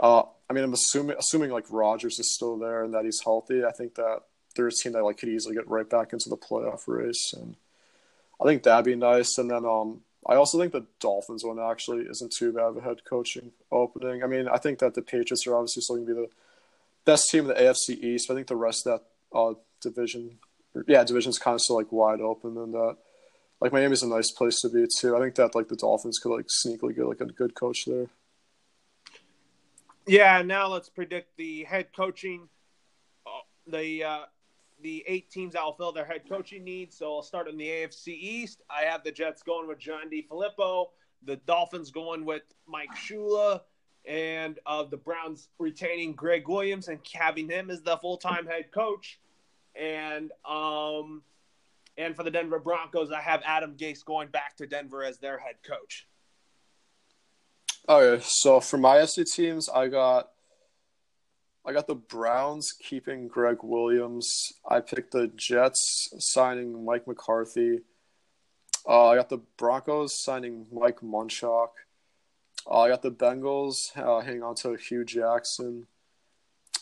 Uh, 0.00 0.22
I 0.48 0.52
mean, 0.52 0.62
I'm 0.62 0.72
assuming 0.72 1.16
assuming 1.18 1.50
like 1.50 1.66
Rodgers 1.72 2.20
is 2.20 2.32
still 2.32 2.56
there 2.56 2.84
and 2.84 2.94
that 2.94 3.04
he's 3.04 3.22
healthy. 3.24 3.64
I 3.64 3.72
think 3.72 3.96
that 3.96 4.20
they're 4.54 4.68
a 4.68 4.70
team 4.70 4.92
that 4.92 5.02
like 5.02 5.18
could 5.18 5.28
easily 5.28 5.56
get 5.56 5.66
right 5.66 5.90
back 5.90 6.12
into 6.12 6.28
the 6.28 6.36
playoff 6.36 6.86
race, 6.86 7.34
and 7.36 7.56
I 8.40 8.44
think 8.44 8.62
that'd 8.62 8.84
be 8.84 8.94
nice. 8.94 9.38
And 9.38 9.50
then 9.50 9.64
um, 9.64 10.02
I 10.26 10.34
also 10.34 10.58
think 10.58 10.72
the 10.72 10.86
Dolphins 11.00 11.44
one 11.44 11.58
actually 11.58 12.04
isn't 12.04 12.32
too 12.32 12.52
bad 12.52 12.64
of 12.64 12.76
a 12.76 12.80
head 12.80 13.04
coaching 13.04 13.52
opening. 13.70 14.22
I 14.22 14.26
mean, 14.26 14.48
I 14.48 14.58
think 14.58 14.78
that 14.80 14.94
the 14.94 15.02
Patriots 15.02 15.46
are 15.46 15.54
obviously 15.54 15.82
still 15.82 15.96
going 15.96 16.08
to 16.08 16.14
be 16.14 16.20
the 16.20 16.28
best 17.04 17.30
team 17.30 17.42
in 17.42 17.48
the 17.48 17.54
AFC 17.54 18.02
East. 18.02 18.30
I 18.30 18.34
think 18.34 18.46
the 18.46 18.56
rest 18.56 18.86
of 18.86 19.00
that 19.00 19.38
uh, 19.38 19.54
division, 19.80 20.38
yeah, 20.86 21.04
division's 21.04 21.38
kind 21.38 21.54
of 21.54 21.60
still 21.60 21.76
like 21.76 21.92
wide 21.92 22.20
open, 22.20 22.56
and 22.56 22.74
that 22.74 22.96
like 23.60 23.72
Miami's 23.72 24.02
a 24.02 24.08
nice 24.08 24.30
place 24.30 24.60
to 24.60 24.68
be 24.68 24.86
too. 24.98 25.16
I 25.16 25.20
think 25.20 25.34
that 25.36 25.54
like 25.54 25.68
the 25.68 25.76
Dolphins 25.76 26.18
could 26.18 26.34
like 26.34 26.46
sneakily 26.46 26.94
get 26.94 27.06
like 27.06 27.20
a 27.20 27.26
good 27.26 27.54
coach 27.54 27.84
there. 27.86 28.06
Yeah, 30.06 30.42
now 30.42 30.68
let's 30.68 30.88
predict 30.88 31.36
the 31.36 31.64
head 31.64 31.88
coaching. 31.94 32.48
Uh, 33.26 33.30
the 33.66 34.04
uh, 34.04 34.20
the 34.80 35.04
eight 35.06 35.30
teams 35.30 35.54
that 35.54 35.64
will 35.64 35.72
fill 35.72 35.92
their 35.92 36.04
head 36.04 36.22
coaching 36.28 36.64
needs. 36.64 36.96
So 36.96 37.16
I'll 37.16 37.22
start 37.22 37.48
in 37.48 37.56
the 37.56 37.66
AFC 37.66 38.08
East. 38.08 38.62
I 38.70 38.82
have 38.82 39.02
the 39.04 39.12
Jets 39.12 39.42
going 39.42 39.68
with 39.68 39.78
John 39.78 40.10
DeFilippo, 40.10 40.86
the 41.24 41.36
Dolphins 41.36 41.90
going 41.90 42.24
with 42.24 42.42
Mike 42.66 42.94
Shula, 42.96 43.62
and 44.06 44.58
uh, 44.66 44.84
the 44.84 44.96
Browns 44.96 45.48
retaining 45.58 46.14
Gregg 46.14 46.48
Williams 46.48 46.88
and 46.88 47.00
having 47.12 47.48
him 47.48 47.70
as 47.70 47.82
the 47.82 47.96
full 47.98 48.16
time 48.16 48.46
head 48.46 48.72
coach. 48.72 49.20
And 49.74 50.30
um, 50.48 51.22
and 51.96 52.14
for 52.14 52.22
the 52.22 52.30
Denver 52.30 52.58
Broncos, 52.58 53.10
I 53.10 53.20
have 53.20 53.42
Adam 53.44 53.74
Gase 53.76 54.04
going 54.04 54.28
back 54.28 54.56
to 54.56 54.66
Denver 54.66 55.02
as 55.02 55.18
their 55.18 55.38
head 55.38 55.56
coach. 55.66 56.06
Okay, 57.88 58.22
so 58.26 58.60
for 58.60 58.76
my 58.76 59.04
SC 59.04 59.24
teams, 59.24 59.68
I 59.68 59.88
got 59.88 60.30
I 61.68 61.72
got 61.72 61.86
the 61.86 61.96
Browns 61.96 62.72
keeping 62.72 63.28
Gregg 63.28 63.58
Williams. 63.62 64.54
I 64.66 64.80
picked 64.80 65.12
the 65.12 65.30
Jets 65.36 66.08
signing 66.18 66.82
Mike 66.82 67.06
McCarthy. 67.06 67.80
Uh, 68.88 69.08
I 69.08 69.16
got 69.16 69.28
the 69.28 69.42
Broncos 69.58 70.24
signing 70.24 70.64
Mike 70.72 71.00
Munchak. 71.02 71.68
Uh, 72.66 72.80
I 72.80 72.88
got 72.88 73.02
the 73.02 73.10
Bengals 73.10 73.94
uh, 73.98 74.20
hanging 74.20 74.42
on 74.42 74.54
to 74.56 74.76
Hue 74.76 75.04
Jackson. 75.04 75.86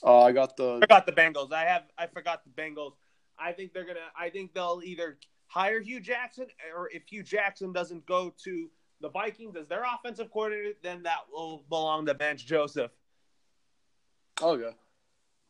Uh, 0.04 0.22
I 0.22 0.30
got 0.30 0.56
the. 0.56 0.76
I 0.76 0.80
forgot 0.80 1.06
the 1.06 1.12
Bengals. 1.12 1.52
I 1.52 1.64
have. 1.64 1.82
I 1.98 2.06
forgot 2.06 2.42
the 2.44 2.62
Bengals. 2.62 2.92
I 3.36 3.50
think 3.50 3.72
they're 3.72 3.86
gonna. 3.86 3.98
I 4.16 4.30
think 4.30 4.54
they'll 4.54 4.82
either 4.84 5.18
hire 5.48 5.80
Hue 5.80 5.98
Jackson, 5.98 6.46
or 6.76 6.88
if 6.92 7.02
Hue 7.08 7.24
Jackson 7.24 7.72
doesn't 7.72 8.06
go 8.06 8.32
to 8.44 8.70
the 9.00 9.10
Vikings 9.10 9.56
as 9.56 9.66
their 9.66 9.82
offensive 9.82 10.30
coordinator, 10.30 10.74
then 10.84 11.02
that 11.02 11.22
will 11.32 11.64
belong 11.68 12.06
to 12.06 12.14
Vance 12.14 12.44
Joseph. 12.44 12.92
Okay. 14.42 14.74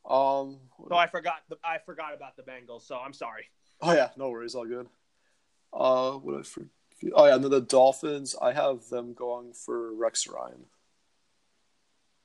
Um. 0.09 0.59
No, 0.89 0.97
I 0.97 1.07
forgot. 1.09 1.43
The, 1.49 1.57
I 1.65 1.79
forgot 1.79 2.15
about 2.15 2.37
the 2.37 2.43
Bengals. 2.43 2.83
So 2.83 2.97
I'm 2.97 3.13
sorry. 3.13 3.47
Oh 3.81 3.93
yeah, 3.93 4.11
no 4.17 4.31
worries, 4.31 4.55
all 4.55 4.67
good. 4.67 4.89
Uh, 5.73 6.13
what 6.13 6.39
I 6.39 6.43
forget? 6.43 6.71
Oh 7.15 7.27
yeah, 7.27 7.35
and 7.35 7.45
then 7.45 7.51
the 7.51 7.61
Dolphins. 7.61 8.37
I 8.41 8.53
have 8.53 8.89
them 8.89 9.15
going 9.15 9.53
for 9.53 9.95
Rex 9.95 10.27
Ryan. 10.27 10.65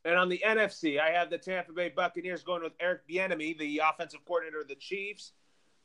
And 0.04 0.16
on 0.16 0.30
the 0.30 0.42
NFC, 0.46 1.00
I 1.00 1.12
have 1.12 1.30
the 1.30 1.38
Tampa 1.38 1.74
Bay 1.74 1.90
Buccaneers 1.90 2.44
going 2.44 2.64
with 2.64 2.74
Eric 2.80 3.02
Bieniemy, 3.08 3.58
the 3.58 3.82
offensive 3.88 4.26
coordinator 4.26 4.62
of 4.62 4.68
the 4.68 4.76
Chiefs. 4.76 5.34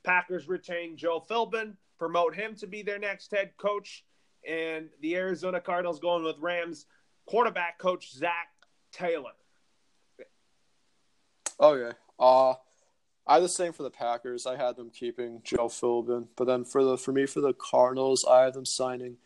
Packers 0.05 0.49
retain 0.49 0.97
Joe 0.97 1.23
Philbin, 1.29 1.75
promote 1.99 2.35
him 2.35 2.55
to 2.57 2.67
be 2.67 2.83
their 2.83 2.99
next 2.99 3.31
head 3.31 3.51
coach, 3.59 4.05
and 4.49 4.89
the 5.03 5.17
Arizona 5.17 5.61
Cardinals 5.61 5.99
going 5.99 6.25
with 6.25 6.39
Rams 6.39 6.87
quarterback 7.27 7.79
coach 7.79 8.13
Zac 8.13 8.49
Taylor. 8.93 9.33
Okay. 11.61 11.97
Uh 12.19 12.55
I 13.27 13.35
had 13.35 13.43
the 13.43 13.49
same 13.49 13.73
for 13.73 13.83
the 13.83 13.91
Packers. 13.91 14.47
I 14.47 14.57
had 14.57 14.77
them 14.77 14.91
keeping 14.91 15.41
Joe 15.43 15.67
Philbin, 15.67 16.29
but 16.37 16.47
then 16.47 16.65
for 16.65 16.85
the 16.85 16.97
for 16.97 17.13
me 17.13 17.27
for 17.27 17.41
the 17.41 17.55
Cardinals, 17.55 18.25
I 18.25 18.45
had 18.45 18.55
them 18.55 18.65
signing 18.65 19.17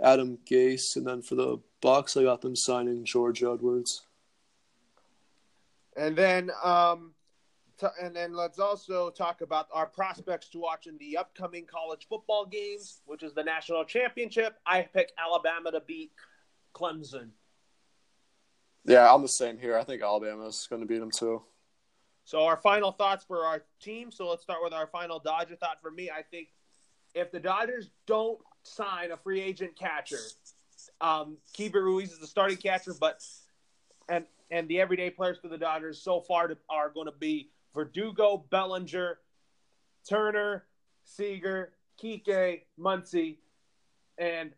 Adam 0.00 0.38
Gase, 0.50 0.96
and 0.96 1.06
then 1.06 1.22
for 1.22 1.36
the 1.36 1.58
Bucks, 1.80 2.16
I 2.16 2.24
got 2.24 2.40
them 2.40 2.56
signing 2.56 3.04
George 3.04 3.42
Edwards. 3.42 4.02
And 5.96 6.16
then, 6.16 6.50
um, 6.62 7.14
t- 7.78 7.86
and 8.02 8.14
then 8.14 8.34
let's 8.34 8.58
also 8.58 9.10
talk 9.10 9.40
about 9.40 9.68
our 9.72 9.86
prospects 9.86 10.48
to 10.50 10.58
watch 10.58 10.86
in 10.86 10.98
the 10.98 11.16
upcoming 11.16 11.66
college 11.66 12.06
football 12.08 12.44
games, 12.44 13.00
which 13.06 13.22
is 13.22 13.32
the 13.32 13.44
national 13.44 13.84
championship. 13.84 14.56
I 14.66 14.82
pick 14.82 15.12
Alabama 15.16 15.70
to 15.70 15.80
beat 15.80 16.10
Clemson. 16.74 17.30
Yeah, 18.84 19.12
I'm 19.12 19.22
the 19.22 19.28
same 19.28 19.58
here. 19.58 19.78
I 19.78 19.84
think 19.84 20.02
Alabama's 20.02 20.66
going 20.68 20.82
to 20.82 20.86
beat 20.86 20.98
them 20.98 21.10
too. 21.10 21.42
So 22.26 22.44
our 22.44 22.56
final 22.56 22.90
thoughts 22.90 23.24
for 23.24 23.46
our 23.46 23.62
team. 23.80 24.10
So 24.10 24.28
let's 24.28 24.42
start 24.42 24.58
with 24.62 24.72
our 24.72 24.88
final 24.88 25.20
Dodger 25.20 25.54
thought. 25.54 25.80
For 25.80 25.92
me, 25.92 26.10
I 26.10 26.22
think 26.22 26.48
if 27.14 27.30
the 27.30 27.38
Dodgers 27.38 27.88
don't 28.06 28.38
sign 28.64 29.12
a 29.12 29.16
free 29.16 29.40
agent 29.40 29.76
catcher, 29.78 30.18
um, 31.00 31.38
Keibert 31.56 31.84
Ruiz 31.84 32.12
is 32.12 32.18
the 32.18 32.26
starting 32.26 32.56
catcher, 32.56 32.94
but 32.98 33.22
and 34.08 34.24
and 34.50 34.68
the 34.68 34.80
everyday 34.80 35.08
players 35.08 35.38
for 35.38 35.46
the 35.46 35.56
Dodgers 35.56 36.02
so 36.02 36.20
far 36.20 36.50
are 36.68 36.90
going 36.90 37.06
to 37.06 37.16
be 37.16 37.50
Verdugo, 37.72 38.44
Bellinger, 38.50 39.18
Turner, 40.08 40.64
Seager, 41.04 41.74
Kike, 42.02 42.62
Muncy, 42.78 43.36
and 44.18 44.50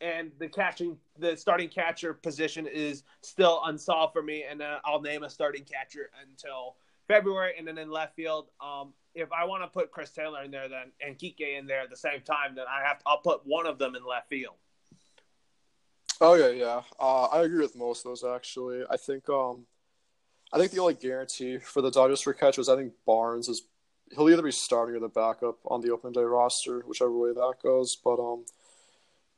and 0.00 0.32
the 0.40 0.48
catching 0.48 0.98
the 1.20 1.36
starting 1.36 1.68
catcher 1.68 2.12
position 2.12 2.66
is 2.66 3.04
still 3.20 3.62
unsolved 3.66 4.12
for 4.12 4.22
me, 4.22 4.42
and 4.42 4.60
uh, 4.60 4.80
I'll 4.84 5.00
name 5.00 5.22
a 5.22 5.30
starting 5.30 5.62
catcher 5.62 6.10
until 6.20 6.74
February, 7.08 7.54
and 7.58 7.66
then 7.66 7.78
in 7.78 7.90
left 7.90 8.16
field, 8.16 8.48
um, 8.60 8.92
if 9.14 9.32
I 9.32 9.44
want 9.44 9.62
to 9.62 9.68
put 9.68 9.90
Chris 9.90 10.10
Taylor 10.10 10.42
in 10.42 10.50
there, 10.50 10.68
then 10.68 10.92
and 11.04 11.18
Kike 11.18 11.58
in 11.58 11.66
there 11.66 11.80
at 11.80 11.90
the 11.90 11.96
same 11.96 12.20
time, 12.22 12.54
then 12.54 12.64
I 12.68 12.86
have 12.86 12.98
to, 12.98 13.04
I'll 13.06 13.18
put 13.18 13.42
one 13.44 13.66
of 13.66 13.78
them 13.78 13.94
in 13.94 14.04
left 14.04 14.28
field. 14.28 14.54
Oh 16.20 16.34
yeah, 16.34 16.48
yeah. 16.48 16.82
Uh, 16.98 17.24
I 17.24 17.42
agree 17.42 17.60
with 17.60 17.76
most 17.76 18.04
of 18.04 18.10
those 18.10 18.24
actually. 18.24 18.82
I 18.88 18.96
think 18.96 19.28
um, 19.28 19.66
I 20.52 20.58
think 20.58 20.72
the 20.72 20.80
only 20.80 20.94
guarantee 20.94 21.58
for 21.58 21.82
the 21.82 21.90
Dodgers 21.90 22.20
for 22.20 22.32
catch 22.32 22.58
was 22.58 22.68
I 22.68 22.76
think 22.76 22.92
Barnes 23.06 23.48
is 23.48 23.62
he'll 24.14 24.28
either 24.30 24.42
be 24.42 24.52
starting 24.52 24.96
or 24.96 25.00
the 25.00 25.08
backup 25.08 25.58
on 25.66 25.80
the 25.80 25.90
open 25.90 26.12
day 26.12 26.22
roster, 26.22 26.80
whichever 26.86 27.16
way 27.16 27.32
that 27.32 27.54
goes. 27.62 27.96
But 27.96 28.20
um, 28.20 28.44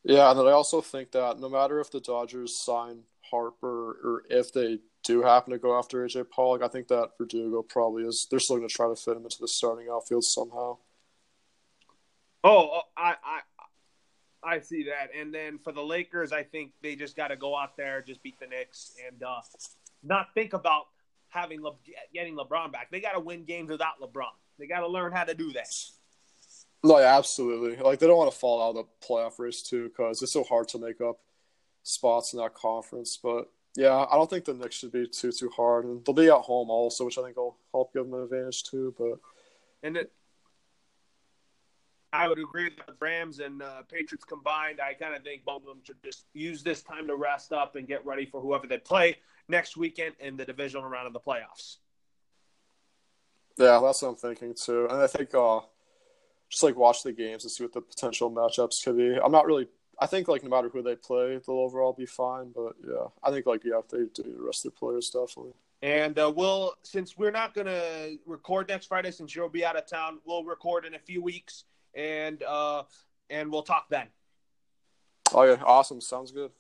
yeah, 0.05 0.31
and 0.31 0.39
then 0.39 0.47
I 0.47 0.53
also 0.53 0.81
think 0.81 1.13
that 1.13 1.41
no 1.41 1.49
matter 1.49 1.81
if 1.81 1.91
the 1.91 2.01
Dodgers 2.01 2.57
sign 2.57 3.01
Harper 3.31 3.99
or 4.05 4.23
if 4.31 4.53
they 4.53 4.79
do 5.07 5.23
happen 5.23 5.53
to 5.53 5.59
go 5.59 5.79
after 5.79 6.05
AJ 6.05 6.31
Pollock, 6.31 6.63
I 6.63 6.69
think 6.69 6.89
that 6.89 7.11
Verdugo 7.19 7.63
probably 7.63 8.05
is. 8.05 8.27
They're 8.31 8.41
still 8.41 8.57
going 8.57 8.69
to 8.69 8.75
try 8.75 8.89
to 8.89 8.97
fit 8.97 9.17
him 9.17 9.25
into 9.25 9.39
the 9.41 9.49
starting 9.49 9.89
outfield 9.91 10.25
somehow. 10.25 10.79
Oh, 12.45 12.71
oh 12.73 12.81
I, 12.97 13.15
I, 13.25 13.41
I 14.43 14.61
see 14.61 14.85
that. 14.85 15.11
And 15.19 15.33
then 15.33 15.59
for 15.59 15.73
the 15.73 15.83
Lakers, 15.83 16.33
I 16.33 16.43
think 16.43 16.73
they 16.83 16.97
just 16.97 17.17
got 17.17 17.29
to 17.29 17.37
go 17.37 17.57
out 17.57 17.77
there, 17.77 18.03
just 18.03 18.23
beat 18.23 18.39
the 18.41 18.47
Knicks, 18.47 18.95
and 19.07 19.23
uh, 19.23 19.41
not 20.03 20.29
think 20.35 20.53
about 20.53 20.87
having 21.29 21.63
Le- 21.63 21.77
getting 22.13 22.37
LeBron 22.37 22.73
back. 22.73 22.91
They 22.91 23.01
got 23.01 23.13
to 23.13 23.21
win 23.21 23.45
games 23.45 23.71
without 23.71 24.01
LeBron. 24.03 24.35
They 24.59 24.67
got 24.67 24.81
to 24.81 24.89
learn 24.89 25.13
how 25.13 25.25
to 25.25 25.35
do 25.35 25.53
that. 25.53 25.69
No, 26.83 26.99
yeah, 26.99 27.17
absolutely. 27.17 27.77
Like 27.83 27.99
they 27.99 28.07
don't 28.07 28.17
want 28.17 28.31
to 28.31 28.39
fall 28.39 28.63
out 28.63 28.77
of 28.77 28.87
the 28.87 29.07
playoff 29.07 29.39
race 29.39 29.63
too, 29.63 29.89
because 29.89 30.23
it's 30.23 30.33
so 30.33 30.45
hard 30.45 30.69
to 30.69 30.79
make 30.79 31.01
up 31.01 31.19
spots 31.83 32.33
in 32.33 32.39
that 32.41 32.55
conference. 32.55 33.19
But 33.21 33.49
Yeah, 33.77 34.07
I 34.11 34.17
don't 34.17 34.29
think 34.29 34.47
the 34.47 34.55
Knicks 34.55 34.77
should 34.77 34.93
be 34.93 35.07
too 35.07 35.31
too 35.31 35.51
hard, 35.51 35.85
and 35.85 36.05
they'll 36.05 36.15
be 36.15 36.29
at 36.29 36.33
home 36.33 36.71
also, 36.71 37.05
which 37.05 37.19
I 37.19 37.23
think 37.23 37.37
will 37.37 37.59
help 37.73 37.93
give 37.93 38.05
them 38.05 38.15
an 38.15 38.23
advantage 38.23 38.65
too. 38.65 38.95
But 38.99 39.19
and 39.83 39.99
it, 39.99 40.13
I 42.11 42.27
would 42.27 42.39
agree 42.39 42.71
that 42.71 42.87
the 42.87 42.95
Rams 42.99 43.41
and 43.41 43.63
uh, 43.63 43.83
Patriots 43.83 44.25
combined, 44.25 44.81
I 44.81 44.95
kind 44.95 45.15
of 45.15 45.23
think 45.23 45.45
both 45.45 45.63
of 45.63 45.69
them 45.69 45.81
should 45.85 46.03
just 46.03 46.25
use 46.33 46.63
this 46.63 46.83
time 46.83 47.07
to 47.09 47.17
rest 47.17 47.53
up 47.53 47.77
and 47.77 47.87
get 47.87 48.05
ready 48.07 48.25
for 48.25 48.41
whoever 48.41 48.67
they 48.67 48.79
play 48.79 49.19
next 49.49 49.77
weekend 49.77 50.15
in 50.21 50.39
the 50.39 50.45
divisional 50.47 50.89
round 50.89 51.07
of 51.07 51.13
the 51.13 51.21
playoffs. 51.21 51.77
Yeah, 53.59 53.79
that's 53.83 54.01
what 54.01 54.09
I'm 54.09 54.17
thinking 54.17 54.55
too, 54.55 54.87
and 54.91 55.03
I 55.03 55.07
think 55.07 55.35
uh, 55.35 55.61
just 56.49 56.63
like 56.63 56.77
watch 56.77 57.03
the 57.03 57.13
games 57.13 57.45
and 57.45 57.51
see 57.51 57.65
what 57.65 57.75
the 57.75 57.83
potential 57.83 58.31
matchups 58.31 58.83
could 58.83 58.97
be. 58.97 59.19
I'm 59.23 59.33
not 59.33 59.47
really 59.47 59.69
I 59.99 60.07
think 60.07 60.29
like 60.29 60.43
no 60.43 60.51
matter 60.51 60.69
who 60.69 60.83
they 60.83 60.97
play, 60.97 61.41
they'll 61.47 61.57
overall 61.57 61.93
be 61.93 62.07
fine. 62.07 62.53
But 62.55 62.75
yeah, 62.87 63.07
I 63.23 63.31
think 63.31 63.47
like 63.47 63.65
yeah, 63.65 63.79
if 63.79 63.89
they 63.89 63.99
do 63.99 64.23
the 64.23 64.43
rest 64.43 64.65
of 64.67 64.73
the 64.75 64.79
players 64.79 65.11
definitely. 65.11 65.53
And 65.83 66.19
uh, 66.19 66.33
we'll 66.35 66.75
since 66.83 67.17
we're 67.17 67.31
not 67.31 67.55
gonna 67.55 68.17
record 68.27 68.69
next 68.69 68.87
Friday 68.87 69.11
since 69.11 69.35
you'll 69.35 69.49
be 69.49 69.65
out 69.65 69.77
of 69.77 69.87
town, 69.87 70.19
we'll 70.27 70.45
record 70.45 70.85
in 70.85 70.95
a 70.95 70.99
few 70.99 71.23
weeks 71.23 71.65
and 71.95 72.43
uh 72.43 72.83
and 73.31 73.51
we'll 73.51 73.63
talk 73.63 73.87
then. 73.91 74.07
Oh 75.33 75.43
yeah, 75.43 75.63
awesome. 75.65 76.01
Sounds 76.01 76.31
good. 76.31 76.51